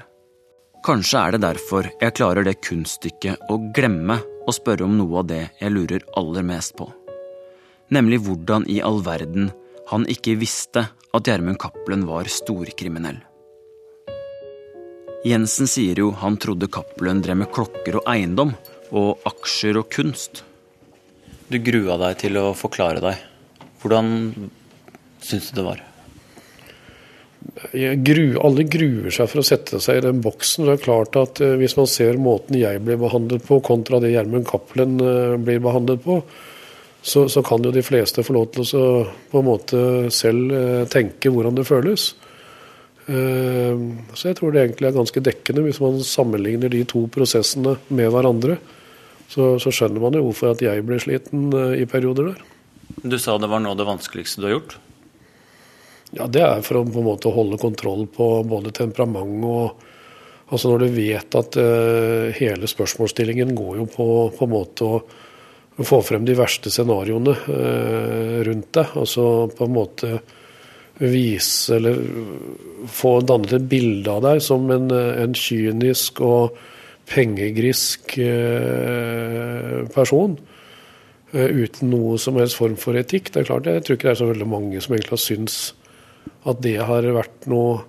[0.84, 5.28] Kanskje er det derfor jeg klarer det kunststykket å glemme å spørre om noe av
[5.32, 6.88] det jeg lurer aller mest på.
[7.92, 9.52] Nemlig hvordan i all verden
[9.92, 13.20] han ikke visste at Gjermund Cappelen var storkriminell.
[15.28, 18.52] Jensen sier jo han trodde Cappelen drev med klokker og eiendom,
[18.94, 20.44] og aksjer og kunst.
[21.50, 23.26] Du grua deg til å forklare deg.
[23.82, 24.14] Hvordan
[25.24, 25.82] syns du det var?
[27.74, 30.66] Gru, alle gruer seg for å sette seg i den boksen.
[30.68, 34.14] Det er klart at uh, Hvis man ser måten jeg blir behandlet på kontra det
[34.14, 36.22] Gjermund Cappelen uh, blir behandlet på,
[37.04, 38.86] så, så, kan jo de fleste få lov til å
[39.32, 39.80] på en måte
[40.16, 42.14] selv eh, tenke hvordan det føles.
[43.12, 43.82] Eh,
[44.16, 48.08] så jeg tror det egentlig er ganske dekkende hvis man sammenligner de to prosessene med
[48.14, 48.56] hverandre.
[49.32, 52.44] Så, så skjønner man jo hvorfor at jeg ble sliten eh, i perioder der.
[53.04, 54.78] Du sa det var noe av det vanskeligste du har gjort?
[56.14, 59.90] Ja, det er for å på en måte holde kontroll på både temperament og
[60.54, 65.86] Altså når du vet at uh, hele spørsmålsstillingen går jo på, på en måte å
[65.88, 68.92] få frem de verste scenarioene uh, rundt deg.
[69.00, 70.12] Altså på en måte
[71.02, 71.98] vise eller
[72.92, 76.60] få dannet et bilde av deg som en, en kynisk og
[77.10, 80.38] pengegrisk eh, person.
[81.34, 83.32] Eh, uten noe som helst form for etikk.
[83.34, 85.74] Det er klart, Jeg tror ikke det er så veldig mange som egentlig har syntes
[86.48, 87.82] at det har vært noe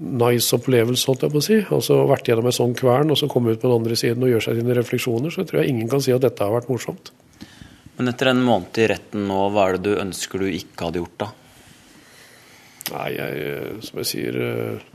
[0.00, 1.58] nice opplevelse, holdt jeg på å si.
[1.76, 4.32] Altså vært gjennom en sånn kvern og så komme ut på den andre siden og
[4.32, 6.70] gjøre seg sine refleksjoner, så jeg tror jeg ingen kan si at dette har vært
[6.72, 7.12] morsomt.
[7.98, 11.02] Men etter en måned i retten nå, hva er det du ønsker du ikke hadde
[11.02, 11.28] gjort da?
[12.94, 14.86] Nei, jeg, som jeg sier eh,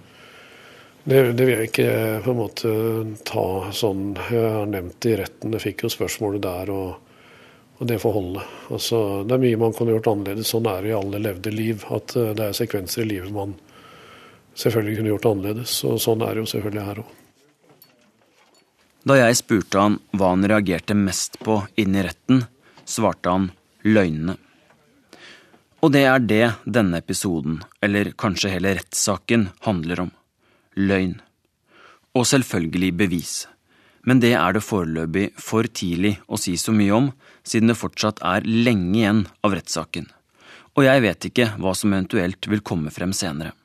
[1.06, 1.90] det, det, vil jeg ikke
[2.26, 2.70] på en måte
[3.28, 7.12] ta sånn Jeg har nevnt det i retten, jeg fikk jo spørsmålet der, og,
[7.78, 8.46] og det får holde.
[8.74, 10.50] Altså, det er mye man kunne gjort annerledes.
[10.50, 11.86] Sånn er det i alle levde liv.
[11.94, 13.54] At eh, det er sekvenser i livet man
[14.58, 15.78] selvfølgelig kunne gjort annerledes.
[15.86, 17.14] Og sånn er det jo selvfølgelig her òg.
[19.06, 22.42] Da jeg spurte han hva han reagerte mest på inne i retten,
[22.90, 23.52] svarte han
[23.86, 24.40] løgnene.
[25.86, 30.15] Og det er det denne episoden, eller kanskje hele rettssaken, handler om.
[30.76, 31.20] Løgn.
[32.16, 33.34] Og selvfølgelig bevis.
[34.06, 37.10] Men det er det foreløpig for tidlig å si så mye om,
[37.44, 40.08] siden det fortsatt er lenge igjen av rettssaken.
[40.76, 43.56] Og jeg vet ikke hva som eventuelt vil komme frem senere.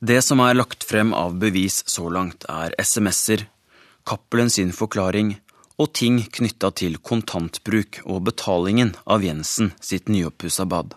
[0.00, 3.46] Det som er lagt frem av bevis så langt, er SMS-er,
[4.06, 5.32] Cappelen sin forklaring
[5.82, 10.94] og ting knytta til kontantbruk og betalingen av Jensen sitt nyoppussa bad.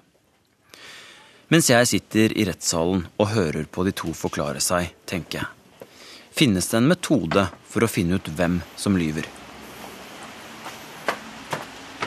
[1.49, 5.87] Mens jeg sitter i rettssalen og hører på de to forklare seg, tenker jeg.
[6.29, 9.25] Finnes det en metode for å finne ut hvem som lyver?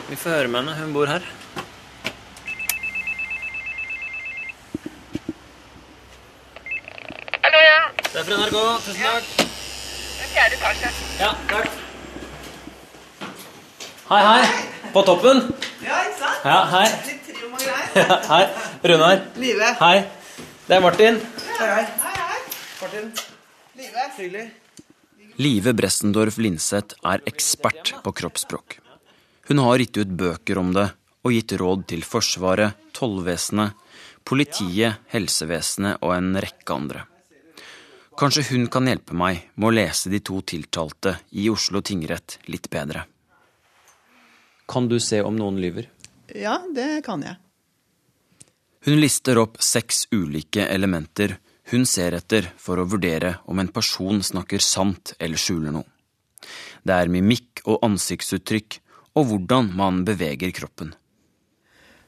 [0.07, 0.77] Vi får høre med henne.
[0.79, 1.27] Hun bor her.
[7.43, 7.81] Hallo, ja.
[7.99, 8.57] Det er fra NRK.
[8.87, 9.33] Tusen takk.
[10.31, 10.93] fjerde etasje.
[11.19, 11.81] Ja, takk.
[14.07, 14.82] Hei, hei.
[14.93, 15.39] På toppen.
[15.81, 16.43] Ja, ikke sant?
[16.45, 16.87] Ja, hei.
[17.07, 17.93] Litt trim og greier.
[17.97, 18.43] Ja, hei.
[18.91, 19.21] Runar.
[19.41, 19.69] Live.
[19.79, 19.95] Hei.
[20.67, 21.17] Det er Martin.
[21.57, 21.85] Hei, hei.
[22.03, 22.41] Hei, hei.
[22.81, 23.07] Martin.
[23.79, 24.03] Live.
[24.17, 24.43] Hyggelig.
[25.41, 28.77] Live Bressendorf Linseth er ekspert på kroppsspråk.
[29.49, 30.85] Hun har gitt ut bøker om det
[31.25, 33.73] og gitt råd til Forsvaret, tollvesenet,
[34.27, 37.07] politiet, helsevesenet og en rekke andre.
[38.19, 42.69] Kanskje hun kan hjelpe meg med å lese de to tiltalte i Oslo tingrett litt
[42.69, 43.07] bedre.
[44.69, 45.89] Kan du se om noen lyver?
[46.33, 47.39] Ja, det kan jeg.
[48.83, 51.37] Hun lister opp seks ulike elementer
[51.71, 55.87] hun ser etter for å vurdere om en person snakker sant eller skjuler noe.
[56.83, 58.79] Det er mimikk og ansiktsuttrykk
[59.15, 60.91] og hvordan man beveger kroppen.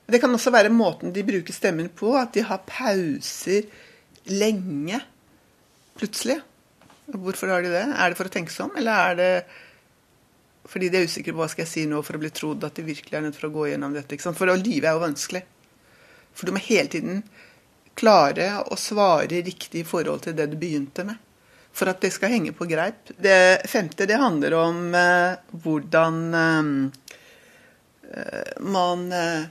[0.05, 3.65] Det kan også være måten de bruker stemmen på, at de har pauser
[4.29, 4.99] lenge
[5.97, 6.37] plutselig.
[7.07, 7.85] Hvorfor har de det?
[7.95, 9.31] Er det for å tenke seg om, eller er det
[10.69, 12.77] fordi de er usikre på hva skal jeg si nå for å bli trodd at
[12.77, 14.17] de virkelig er nødt for å gå gjennom dette?
[14.25, 15.43] For å lyve er jo vanskelig.
[16.35, 17.21] For du må hele tiden
[17.95, 21.21] klare å svare riktig i forhold til det du begynte med.
[21.75, 23.11] For at det skal henge på greip.
[23.19, 26.73] Det femte det handler om eh, hvordan eh,
[28.63, 29.47] man eh,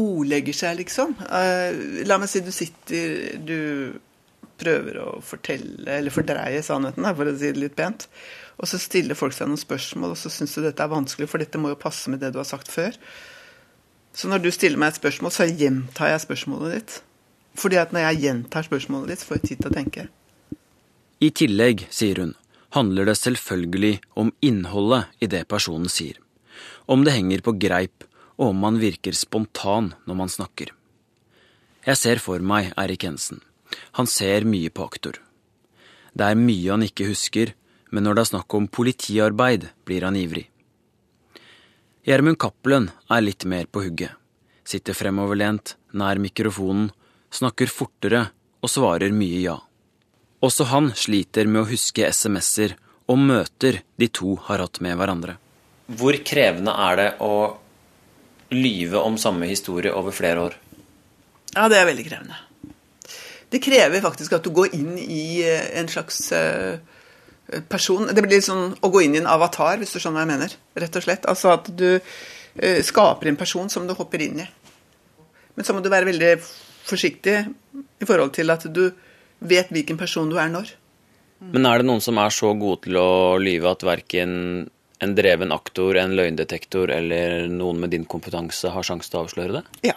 [0.00, 1.14] ordlegger seg, liksom.
[1.30, 3.58] Eh, la meg si du sitter Du
[4.60, 8.08] prøver å fortelle, eller fordreie sannheten, for å si det litt pent.
[8.60, 11.40] Og så stiller folk seg noen spørsmål, og så syns du dette er vanskelig, for
[11.40, 12.96] dette må jo passe med det du har sagt før.
[14.12, 16.96] Så når du stiller meg et spørsmål, så gjentar jeg spørsmålet ditt.
[17.60, 20.06] Fordi at når jeg gjentar spørsmålet ditt, får jeg tid til å tenke.
[21.20, 22.34] I tillegg, sier hun,
[22.76, 26.20] handler det selvfølgelig om innholdet i det personen sier.
[26.90, 28.04] Om det henger på greip,
[28.40, 30.72] og om man virker spontan når man snakker.
[31.84, 33.40] Jeg ser for meg Erik Jensen.
[33.96, 35.20] Han ser mye på aktor.
[36.12, 37.54] Det er mye han ikke husker,
[37.90, 40.46] men når det er snakk om politiarbeid, blir han ivrig.
[42.06, 44.14] Gjermund Cappelen er litt mer på hugget.
[44.64, 46.88] Sitter fremoverlent, nær mikrofonen,
[47.34, 48.28] snakker fortere
[48.62, 49.56] og svarer mye ja.
[50.40, 52.76] Også han sliter med å huske SMS-er
[53.10, 55.36] og møter de to har hatt med hverandre.
[55.90, 57.34] Hvor krevende er det å
[58.54, 60.56] lyve om samme historie over flere år?
[61.56, 62.38] Ja, det er veldig krevende.
[63.50, 66.78] Det krever faktisk at du går inn i eh, en slags uh,
[67.68, 70.26] person Det blir litt sånn å gå inn i en avatar, hvis du skjønner hva
[70.26, 70.56] jeg mener.
[70.84, 71.28] Rett og slett.
[71.30, 74.48] Altså at du uh, skaper en person som du hopper inn i.
[75.56, 76.34] Men så må du være veldig
[76.86, 77.38] forsiktig
[78.00, 78.84] i forhold til at du
[79.40, 80.74] vet hvilken person du er når.
[81.40, 84.32] Men er det noen som er så gode til å lyve at verken
[85.00, 89.56] en dreven aktor, en løgndetektor eller noen med din kompetanse har sjanse til å avsløre
[89.56, 89.62] det?
[89.88, 89.96] Ja.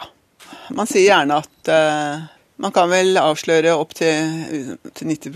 [0.71, 2.23] Man sier gjerne at uh,
[2.63, 5.35] man kan vel avsløre opp til, til 90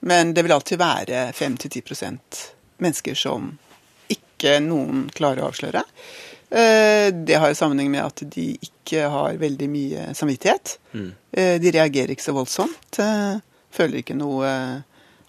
[0.00, 2.42] men det vil alltid være 5-10%
[2.80, 3.52] mennesker som
[4.10, 5.84] ikke noen klarer å avsløre.
[6.50, 10.78] Uh, det har sammenheng med at de ikke har veldig mye samvittighet.
[10.96, 11.10] Mm.
[11.36, 13.00] Uh, de reagerer ikke så voldsomt.
[13.70, 14.50] Føler ikke noe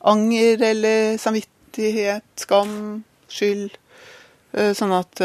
[0.09, 3.75] anger eller samvittighet, skam, skyld.
[4.51, 5.21] Sånn at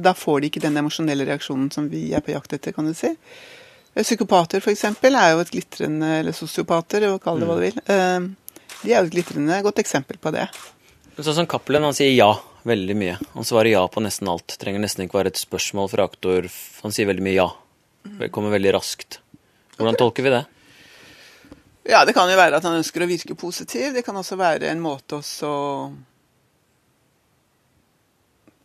[0.00, 2.94] da får de ikke den emosjonelle reaksjonen som vi er på jakt etter, kan du
[2.96, 3.10] si.
[3.92, 4.86] Psykopater f.eks.
[4.86, 7.82] er jo et glitrende Eller sosiopater, kall det hva du vil.
[8.82, 10.46] De er jo et glitrende godt eksempel på det.
[11.20, 12.30] Sånn som Cappelen, han sier ja
[12.64, 13.16] veldig mye.
[13.34, 14.56] Han svarer ja på nesten alt.
[14.60, 16.48] Trenger nesten ikke være et spørsmål fra aktor.
[16.84, 17.50] Han sier veldig mye ja.
[18.20, 19.20] Det kommer veldig raskt.
[19.76, 20.44] Hvordan tolker vi det?
[21.90, 23.92] Ja, Det kan jo være at han ønsker å virke positiv.
[23.94, 25.54] Det kan også være en måte å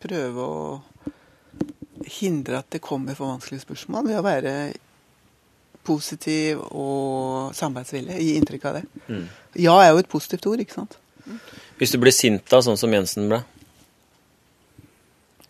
[0.06, 0.82] prøve å
[2.20, 4.52] hindre at det kommer for vanskelige spørsmål, ved å være
[5.86, 8.19] positiv og samarbeidsvillig.
[8.21, 8.86] Gi inntrykk av det.
[9.08, 9.26] Mm.
[9.65, 10.98] Ja er jo et positivt ord, ikke sant.
[11.80, 13.41] Hvis du blir sint da, sånn som Jensen ble?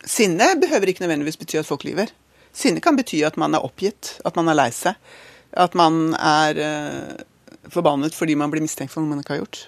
[0.06, 2.12] Sinne behøver ikke nødvendigvis bety at folk lyver.
[2.56, 4.96] Sinne kan bety at man er oppgitt, at man er lei seg.
[5.56, 7.24] At man er uh,
[7.72, 9.62] forbannet fordi man blir mistenkt for noe man ikke har gjort.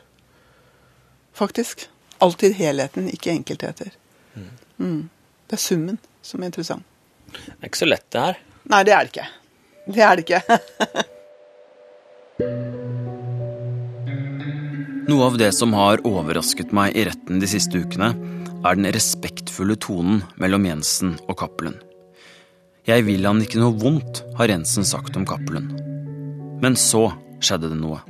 [1.38, 1.88] Faktisk.
[2.22, 3.92] Alltid helheten, ikke enkeltheter.
[4.34, 4.48] Mm.
[4.78, 5.02] Mm.
[5.48, 6.86] Det er summen som er interessant.
[7.28, 8.40] Det er ikke så lett, det her.
[8.72, 9.28] Nei, det er det ikke.
[9.88, 10.42] Det er det ikke.
[15.08, 18.12] Noe av det som har overrasket meg i retten de siste ukene,
[18.66, 21.78] er den respektfulle tonen mellom Jensen og Cappelen.
[22.88, 25.70] Jeg vil han ikke noe vondt, har Jensen sagt om Cappelen.
[26.60, 27.06] Men så
[27.40, 28.02] skjedde det noe.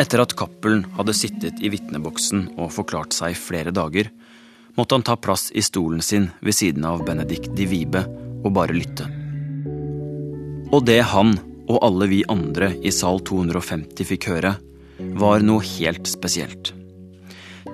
[0.00, 4.08] Etter at Cappelen hadde sittet i vitneboksen og forklart seg i flere dager,
[4.78, 8.06] måtte han ta plass i stolen sin ved siden av Benedikt de Vibe
[8.44, 9.17] og bare lytte.
[10.68, 11.38] Og det han
[11.68, 14.56] og alle vi andre i sal 250 fikk høre,
[15.20, 16.72] var noe helt spesielt.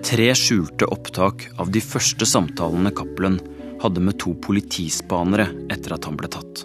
[0.05, 3.41] Tre skjulte opptak av de første samtalene Cappelen
[3.83, 6.65] hadde med to politispanere etter at han ble tatt.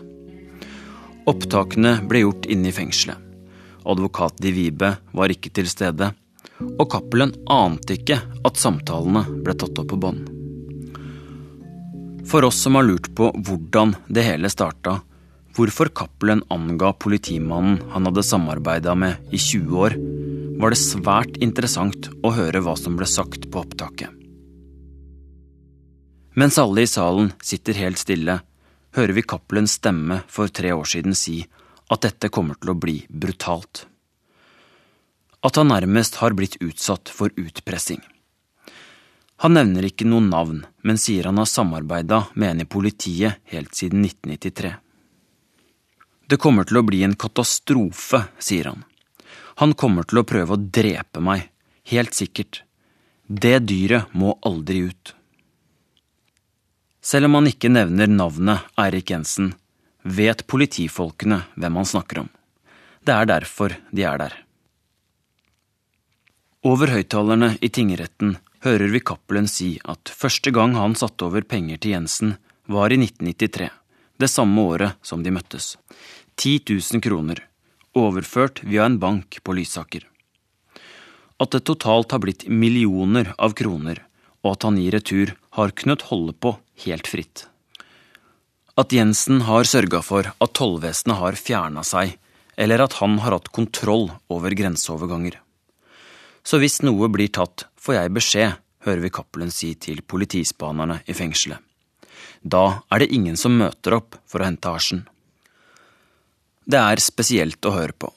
[1.29, 3.17] Opptakene ble gjort inne i fengselet.
[3.89, 6.11] Advokat Di Vibe var ikke til stede,
[6.69, 10.27] og Cappelen ante ikke at samtalene ble tatt opp på bånd.
[12.29, 14.99] For oss som har lurt på hvordan det hele starta,
[15.57, 19.97] hvorfor Cappelen anga politimannen han hadde samarbeida med i 20 år,
[20.59, 24.11] var det svært interessant å høre hva som ble sagt på opptaket.
[26.39, 28.39] Mens alle i salen sitter helt stille,
[28.95, 31.41] hører vi Cappelens stemme for tre år siden si
[31.89, 33.85] at dette kommer til å bli brutalt.
[35.43, 38.01] At han nærmest har blitt utsatt for utpressing.
[39.39, 43.75] Han nevner ikke noe navn, men sier han har samarbeida med en i politiet helt
[43.75, 44.73] siden 1993.
[46.29, 48.83] Det kommer til å bli en katastrofe, sier han.
[49.61, 51.47] Han kommer til å prøve å drepe meg,
[51.89, 52.61] helt sikkert.
[53.25, 55.15] Det dyret må aldri ut.
[57.01, 59.55] Selv om han ikke nevner navnet Eirik Jensen,
[60.03, 62.29] vet politifolkene hvem han snakker om.
[63.01, 64.37] Det er derfor de er der.
[66.69, 68.35] Over høyttalerne i tingretten
[68.67, 72.35] hører vi Cappelen si at første gang han satte over penger til Jensen,
[72.69, 73.69] var i 1993,
[74.19, 75.77] det samme året som de møttes.
[76.39, 77.41] 10 000 kroner,
[77.95, 80.05] overført via en bank på Lysaker.
[81.39, 84.03] At det totalt har blitt millioner av kroner,
[84.43, 86.55] og at han i retur har kunnet holde på
[86.85, 87.45] helt fritt.
[88.79, 92.15] At Jensen har sørga for at tollvesenet har fjerna seg,
[92.59, 95.39] eller at han har hatt kontroll over grenseoverganger.
[96.43, 101.15] Så hvis noe blir tatt, får jeg beskjed, hører vi Cappelen si til politispanerne i
[101.15, 101.59] fengselet.
[102.41, 105.03] Da er det ingen som møter opp for å hente hasjen.
[106.69, 108.11] Det er spesielt å høre på.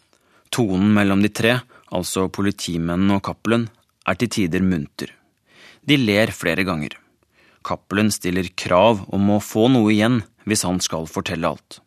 [0.52, 1.58] Tonen mellom de tre,
[1.88, 3.68] altså politimennene og Cappelen,
[4.06, 5.14] er til tider munter.
[5.82, 6.98] De ler flere ganger.
[7.64, 11.80] Cappelen stiller krav om å få noe igjen hvis han skal fortelle alt.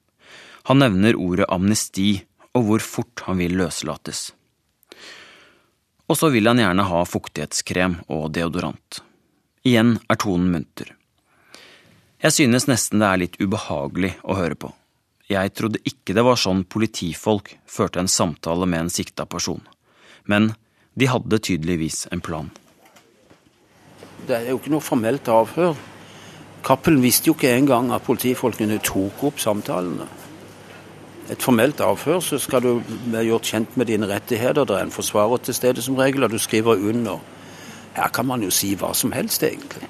[0.72, 2.24] Han nevner ordet amnesti
[2.56, 4.32] og hvor fort han vil løslates.
[6.10, 9.02] Og så vil han gjerne ha fuktighetskrem og deodorant.
[9.66, 10.94] Igjen er tonen munter.
[12.24, 14.72] Jeg synes nesten det er litt ubehagelig å høre på.
[15.30, 19.64] Jeg trodde ikke det var sånn politifolk førte en samtale med en sikta person.
[20.30, 20.54] Men
[20.96, 22.52] de hadde tydeligvis en plan.
[24.26, 25.76] Det er jo ikke noe formelt avhør.
[26.66, 30.08] Cappelen visste jo ikke engang at politifolkene tok opp samtalene.
[31.30, 34.66] Et formelt avhør så skal du være gjort kjent med dine rettigheter.
[34.66, 37.20] Det er en forsvarer til stede som regel, og du skriver under.
[37.98, 39.90] Her kan man jo si hva som helst, egentlig.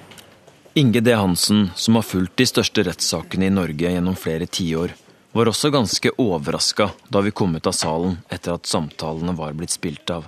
[0.77, 1.13] Inge D.
[1.13, 4.91] Hansen, som har fulgt de største rettssakene i Norge gjennom flere tiår,
[5.31, 9.71] var også ganske overraska da vi kom ut av salen etter at samtalene var blitt
[9.71, 10.25] spilt av.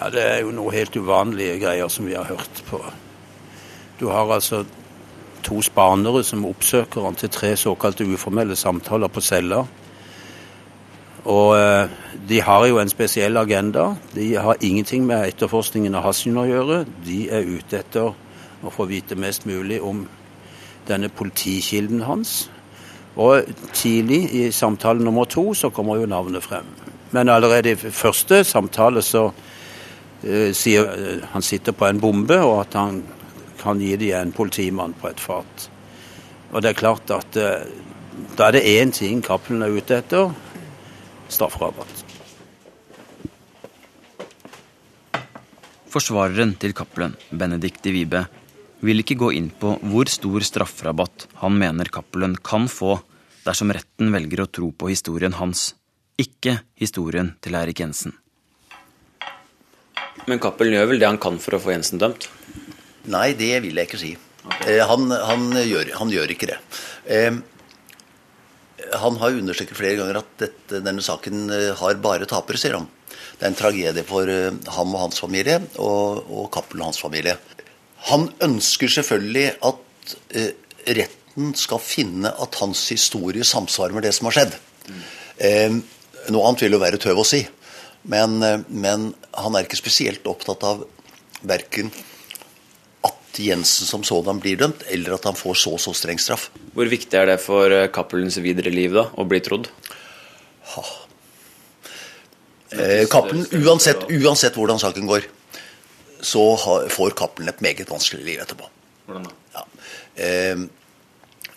[0.00, 2.80] Ja, Det er jo noe helt uvanlige greier som vi har hørt på.
[4.00, 4.64] Du har altså
[5.46, 9.62] to spanere som oppsøker han til tre såkalte uformelle samtaler på cella.
[11.22, 11.86] Og eh,
[12.26, 13.92] de har jo en spesiell agenda.
[14.10, 16.82] De har ingenting med etterforskningen av Hassin å gjøre.
[17.06, 18.10] De er ute etter
[18.62, 20.04] å få vite mest mulig om
[20.88, 22.46] denne politikilden hans.
[23.20, 26.68] Og tidlig i samtale nummer to så kommer jo navnet frem.
[27.12, 32.62] Men allerede i første samtale så uh, sier uh, han sitter på en bombe, og
[32.62, 33.02] at han
[33.60, 35.68] kan gi det en politimann på et fat.
[36.52, 37.66] Og det er klart at uh,
[38.36, 40.32] da er det én ting Cappelen er ute etter
[41.32, 42.00] strafferabatt.
[45.92, 48.24] Forsvareren til Cappelen, Benedicte Vibe,
[48.82, 52.96] vil ikke gå inn på hvor stor strafferabatt han mener Cappelen kan få
[53.46, 55.72] dersom retten velger å tro på historien hans,
[56.20, 58.14] ikke historien til Eirik Jensen.
[60.28, 62.28] Men Cappelen gjør vel det han kan for å få Jensen dømt?
[63.10, 64.12] Nei, det vil jeg ikke si.
[64.42, 64.76] Okay.
[64.76, 66.58] Eh, han, han, gjør, han, gjør, ikke det.
[67.10, 67.40] Eh,
[69.02, 72.86] han har understreket flere ganger at dette, denne saken eh, har bare tapere, sier han.
[73.38, 74.30] Det er en tragedie for
[74.76, 77.34] ham og hans familie, og, og Cappelen og hans familie.
[78.10, 80.52] Han ønsker selvfølgelig at eh,
[80.98, 84.56] retten skal finne at hans historie samsvarer med det som har skjedd.
[84.88, 85.02] Mm.
[85.48, 85.76] Eh,
[86.34, 87.44] noe annet vil jo være tøv å si.
[88.02, 90.82] Men, men han er ikke spesielt opptatt av
[91.46, 91.92] verken
[93.40, 96.50] Jensen som sådan blir dømt, eller at han får så så streng straff.
[96.74, 99.70] Hvor viktig er det for eh, Cappelens videre liv da, å bli trodd?
[100.74, 100.84] Ha.
[102.76, 105.28] Eh, Cappelen, uansett, uansett, hvordan saken går,
[106.22, 106.44] så
[106.90, 108.68] får Cappelen et meget vanskelig liv etterpå.
[109.06, 109.34] Hvordan da?
[109.56, 109.66] Ja.
[110.22, 110.62] Eh,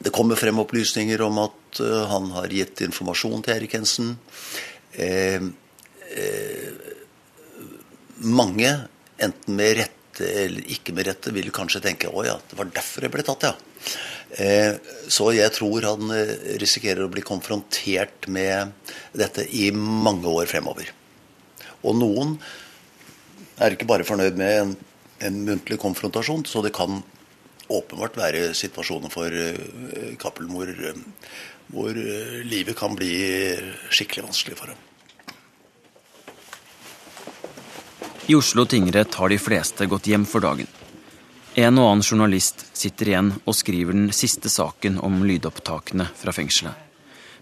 [0.06, 4.16] det kommer frem opplysninger om at uh, han har gitt informasjon til Erik Jensen.
[4.92, 5.44] Eh,
[6.16, 6.74] eh,
[8.26, 8.72] mange,
[9.18, 13.08] enten med rette eller ikke med rette, vil kanskje tenke å ja, det var derfor
[13.08, 13.54] jeg ble tatt, ja.
[14.36, 14.76] Eh,
[15.12, 18.72] så jeg tror han eh, risikerer å bli konfrontert med
[19.16, 20.92] dette i mange år fremover.
[21.86, 22.38] Og noen
[23.60, 24.74] er ikke bare fornøyd med en,
[25.28, 27.02] en muntlig konfrontasjon, så det kan
[27.66, 30.72] åpenbart være situasjoner for uh, Cappelen hvor,
[31.74, 32.02] hvor
[32.46, 33.16] livet kan bli
[33.90, 34.84] skikkelig vanskelig for ham.
[38.28, 40.66] I Oslo tingrett har de fleste gått hjem for dagen.
[41.56, 46.74] En og annen journalist sitter igjen og skriver den siste saken om lydopptakene fra fengselet.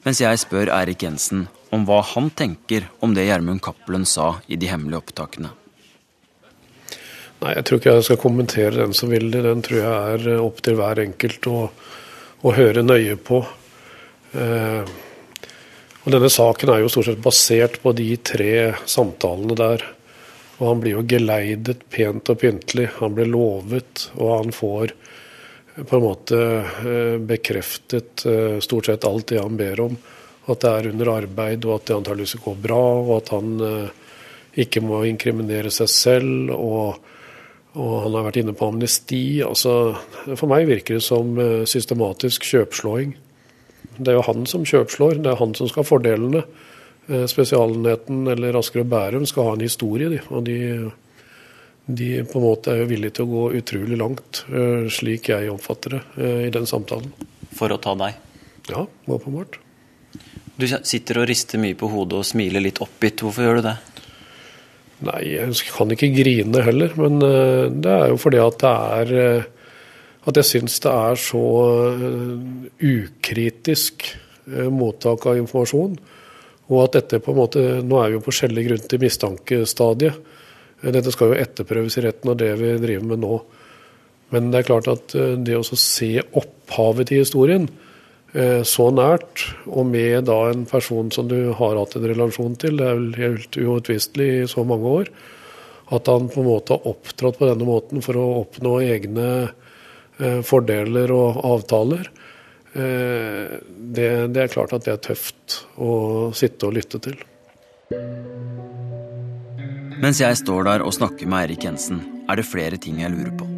[0.04, 4.60] Mens jeg spør Erik Jensen om hva han tenker om det Gjermund Cappelen sa i
[4.60, 5.54] de hemmelige opptakene.
[7.44, 9.42] Nei, Jeg tror ikke jeg skal kommentere den som vil det.
[9.44, 11.58] Den tror jeg er opp til hver enkelt å,
[12.40, 13.42] å høre nøye på.
[14.40, 14.94] Eh,
[16.04, 18.54] og Denne saken er jo stort sett basert på de tre
[18.88, 19.86] samtalene der.
[20.62, 22.90] Og han blir jo geleidet pent og pyntelig.
[23.02, 24.96] Han blir lovet, og han får
[25.74, 29.98] på en måte eh, bekreftet eh, stort sett alt det han ber om.
[30.48, 34.14] At det er under arbeid, og at det antakeligvis går bra, og at han eh,
[34.64, 36.54] ikke må inkriminere seg selv.
[36.56, 37.10] Og,
[37.74, 39.24] og han har vært inne på amnesti.
[39.46, 39.96] Altså,
[40.36, 41.34] for meg virker det som
[41.70, 43.16] systematisk kjøpslåing.
[43.98, 46.44] Det er jo han som kjøpslår, det er han som skal ha fordelene.
[47.08, 50.22] Eh, Spesialenheten eller Asker og Bærum skal ha en historie, de.
[50.32, 50.58] Og de,
[51.86, 55.52] de på en måte er jo villige til å gå utrolig langt, eh, slik jeg
[55.52, 57.12] oppfatter det eh, i den samtalen.
[57.54, 58.18] For å ta deg?
[58.72, 59.60] Ja, åpenbart.
[60.56, 63.26] Du sitter og rister mye på hodet og smiler litt oppgitt.
[63.26, 63.78] Hvorfor gjør du det?
[65.04, 66.94] Nei, jeg kan ikke grine heller.
[67.00, 67.20] Men
[67.84, 69.48] det er jo fordi at det er
[70.24, 71.44] At jeg syns det er så
[72.80, 74.06] ukritisk
[74.72, 75.98] mottak av informasjon.
[76.72, 80.32] Og at dette på en måte, Nå er vi jo på skjellig grunn til mistankestadiet.
[80.84, 83.38] Dette skal jo etterprøves i retten av det vi driver med nå.
[84.34, 87.83] Men det er klart at eh, det å se opphavet til historien eh,
[88.34, 92.88] så nært, og med da en person som du har hatt en relasjon til, det
[92.88, 95.12] er vel helt uomtvistelig i så mange år,
[95.94, 100.42] at han på en måte har opptrådt på denne måten for å oppnå egne eh,
[100.50, 102.10] fordeler og avtaler,
[102.74, 107.20] Eh, det, det, er klart at det er tøft å sitte og lytte til.
[110.02, 113.36] Mens jeg står der og snakker med Eirik Jensen, er det flere ting jeg lurer
[113.38, 113.53] på.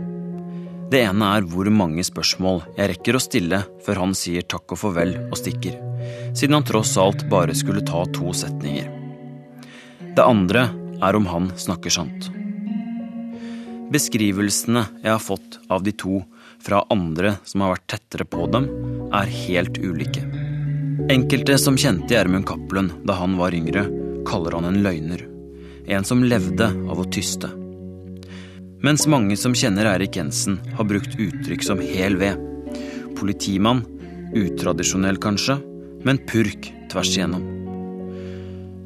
[0.91, 4.81] Det ene er hvor mange spørsmål jeg rekker å stille før han sier takk og
[4.83, 5.79] farvel og stikker,
[6.37, 8.91] siden han tross alt bare skulle ta to setninger.
[10.15, 10.67] Det andre
[11.03, 12.29] er om han snakker sant.
[13.91, 16.21] Beskrivelsene jeg har fått av de to
[16.61, 18.69] fra andre som har vært tettere på dem,
[19.13, 20.23] er helt ulike.
[21.11, 23.85] Enkelte som kjente Gjermund Cappelen da han var yngre,
[24.25, 25.21] kaller han en løgner.
[25.85, 27.51] En som levde av å tyste.
[28.85, 32.37] Mens mange som kjenner Eirik Jensen, har brukt uttrykk som hel ved.
[33.17, 33.79] Politimann,
[34.37, 35.55] utradisjonell kanskje,
[36.05, 37.47] men purk tvers igjennom.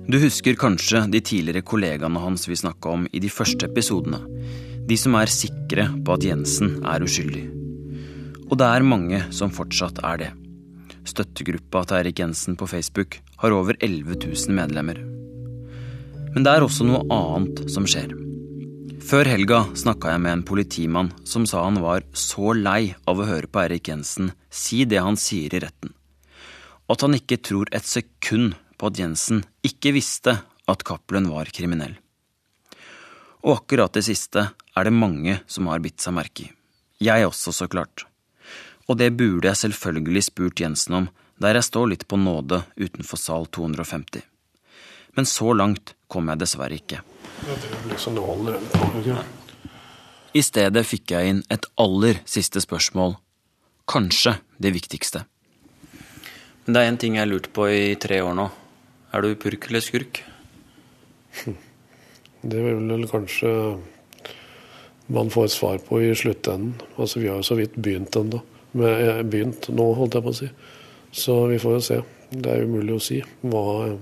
[0.08, 4.22] Du husker kanskje de tidligere kollegaene hans vi snakka om i de første episodene.
[4.88, 7.44] De som er sikre på at Jensen er uskyldig.
[8.48, 10.32] Og det er mange som fortsatt er det.
[11.12, 15.04] Støttegruppa til Eirik Jensen på Facebook har over 11 000 medlemmer.
[16.32, 18.29] Men det er også noe annet som skjer.
[19.10, 23.26] Før helga snakka jeg med en politimann som sa han var så lei av å
[23.26, 25.96] høre på Eirik Jensen si det han sier i retten,
[26.86, 30.36] og at han ikke tror et sekund på at Jensen ikke visste
[30.70, 31.98] at Cappelen var kriminell.
[33.42, 34.46] Og akkurat det siste
[34.78, 36.54] er det mange som har bitt seg merke i.
[37.02, 38.06] Jeg også, så klart.
[38.86, 43.18] Og det burde jeg selvfølgelig spurt Jensen om, der jeg står litt på nåde utenfor
[43.18, 44.22] sal 250.
[45.18, 47.02] Men så langt kom jeg dessverre ikke.
[50.34, 53.16] I stedet fikk jeg inn et aller siste spørsmål,
[53.90, 55.24] kanskje det viktigste.
[56.66, 58.50] Men det er én ting jeg har lurt på i tre år nå.
[59.14, 60.22] Er du purk eller skurk?
[62.42, 63.50] Det vil vel kanskje
[65.10, 66.76] man få et svar på i sluttenden.
[66.98, 70.50] Altså, vi har jo så vidt begynt ennå begynt nå, holdt jeg på å si.
[71.12, 72.00] Så vi får jo se.
[72.30, 73.98] Det er umulig å si hva,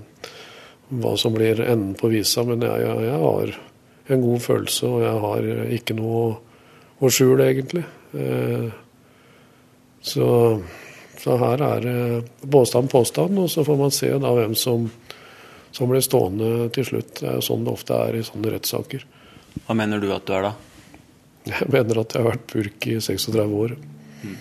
[0.88, 2.44] hva som blir enden på visa.
[2.48, 3.54] Men jeg, jeg, jeg, har
[4.14, 6.22] en god følelse, og jeg har ikke noe
[6.98, 7.84] å skjule, egentlig.
[8.16, 8.68] Eh,
[10.00, 10.28] så,
[11.18, 14.88] så, her er det påstand påstand, og så får man se da hvem som,
[15.74, 17.18] som blir stående til slutt.
[17.20, 19.04] Det er jo sånn det ofte er i sånne rettssaker.
[19.66, 20.54] Hva mener du at du er, da?
[21.48, 23.74] Jeg mener at jeg har vært purk i 36 år.
[24.22, 24.38] Mm.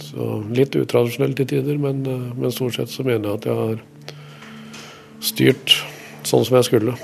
[0.00, 3.58] Så litt utradisjonelt til tider, men, eh, men, stort sett så mener jeg at jeg
[3.58, 3.82] har
[5.20, 5.76] styrt
[6.26, 6.96] sånn som jeg skulle.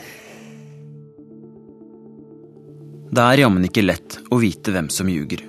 [3.17, 5.41] Det er jammen ikke lett å vite hvem som ljuger,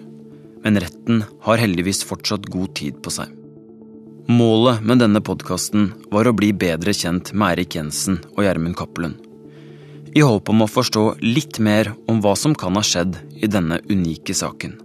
[0.63, 3.33] men retten har heldigvis fortsatt god tid på seg.
[4.27, 9.15] Målet med denne podkasten var å bli bedre kjent med Eirik Jensen og Gjermund Cappelen.
[10.15, 13.79] I håp om å forstå litt mer om hva som kan ha skjedd i denne
[13.87, 14.77] unike saken.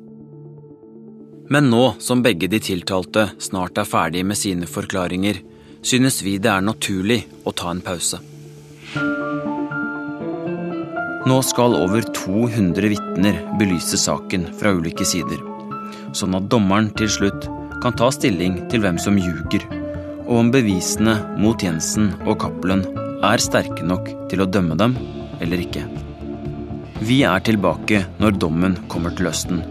[1.53, 5.43] Men nå som begge de tiltalte snart er ferdig med sine forklaringer,
[5.83, 8.21] synes vi det er naturlig å ta en pause.
[11.23, 15.39] Nå skal over 200 vitner belyse saken fra ulike sider,
[16.19, 17.47] sånn at dommeren til slutt
[17.83, 19.67] kan ta stilling til hvem som ljuger,
[20.27, 22.85] og om bevisene mot Jensen og Cappelen
[23.27, 24.97] er sterke nok til å dømme dem
[25.43, 25.85] eller ikke.
[27.03, 29.63] Vi er tilbake når dommen kommer til høsten,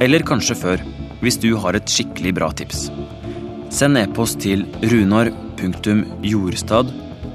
[0.00, 0.84] eller kanskje før,
[1.20, 2.88] hvis du har et skikkelig bra tips.
[3.70, 6.90] Send e-post til runar.jordstad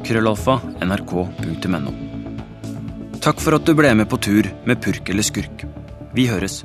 [0.05, 1.93] krøllalfa nrk.no.
[3.23, 5.63] Takk for at du ble med på tur med Purk eller skurk.
[6.13, 6.63] Vi høres.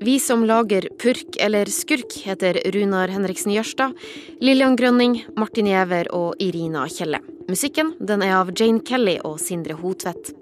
[0.00, 3.96] Vi som lager Purk eller skurk, heter Runar Henriksen Jørstad,
[4.40, 7.20] Lillian Grønning, Martin Giæver og Irina Kjelle.
[7.48, 10.32] Musikken den er av Jane Kelly og Sindre Hotvedt.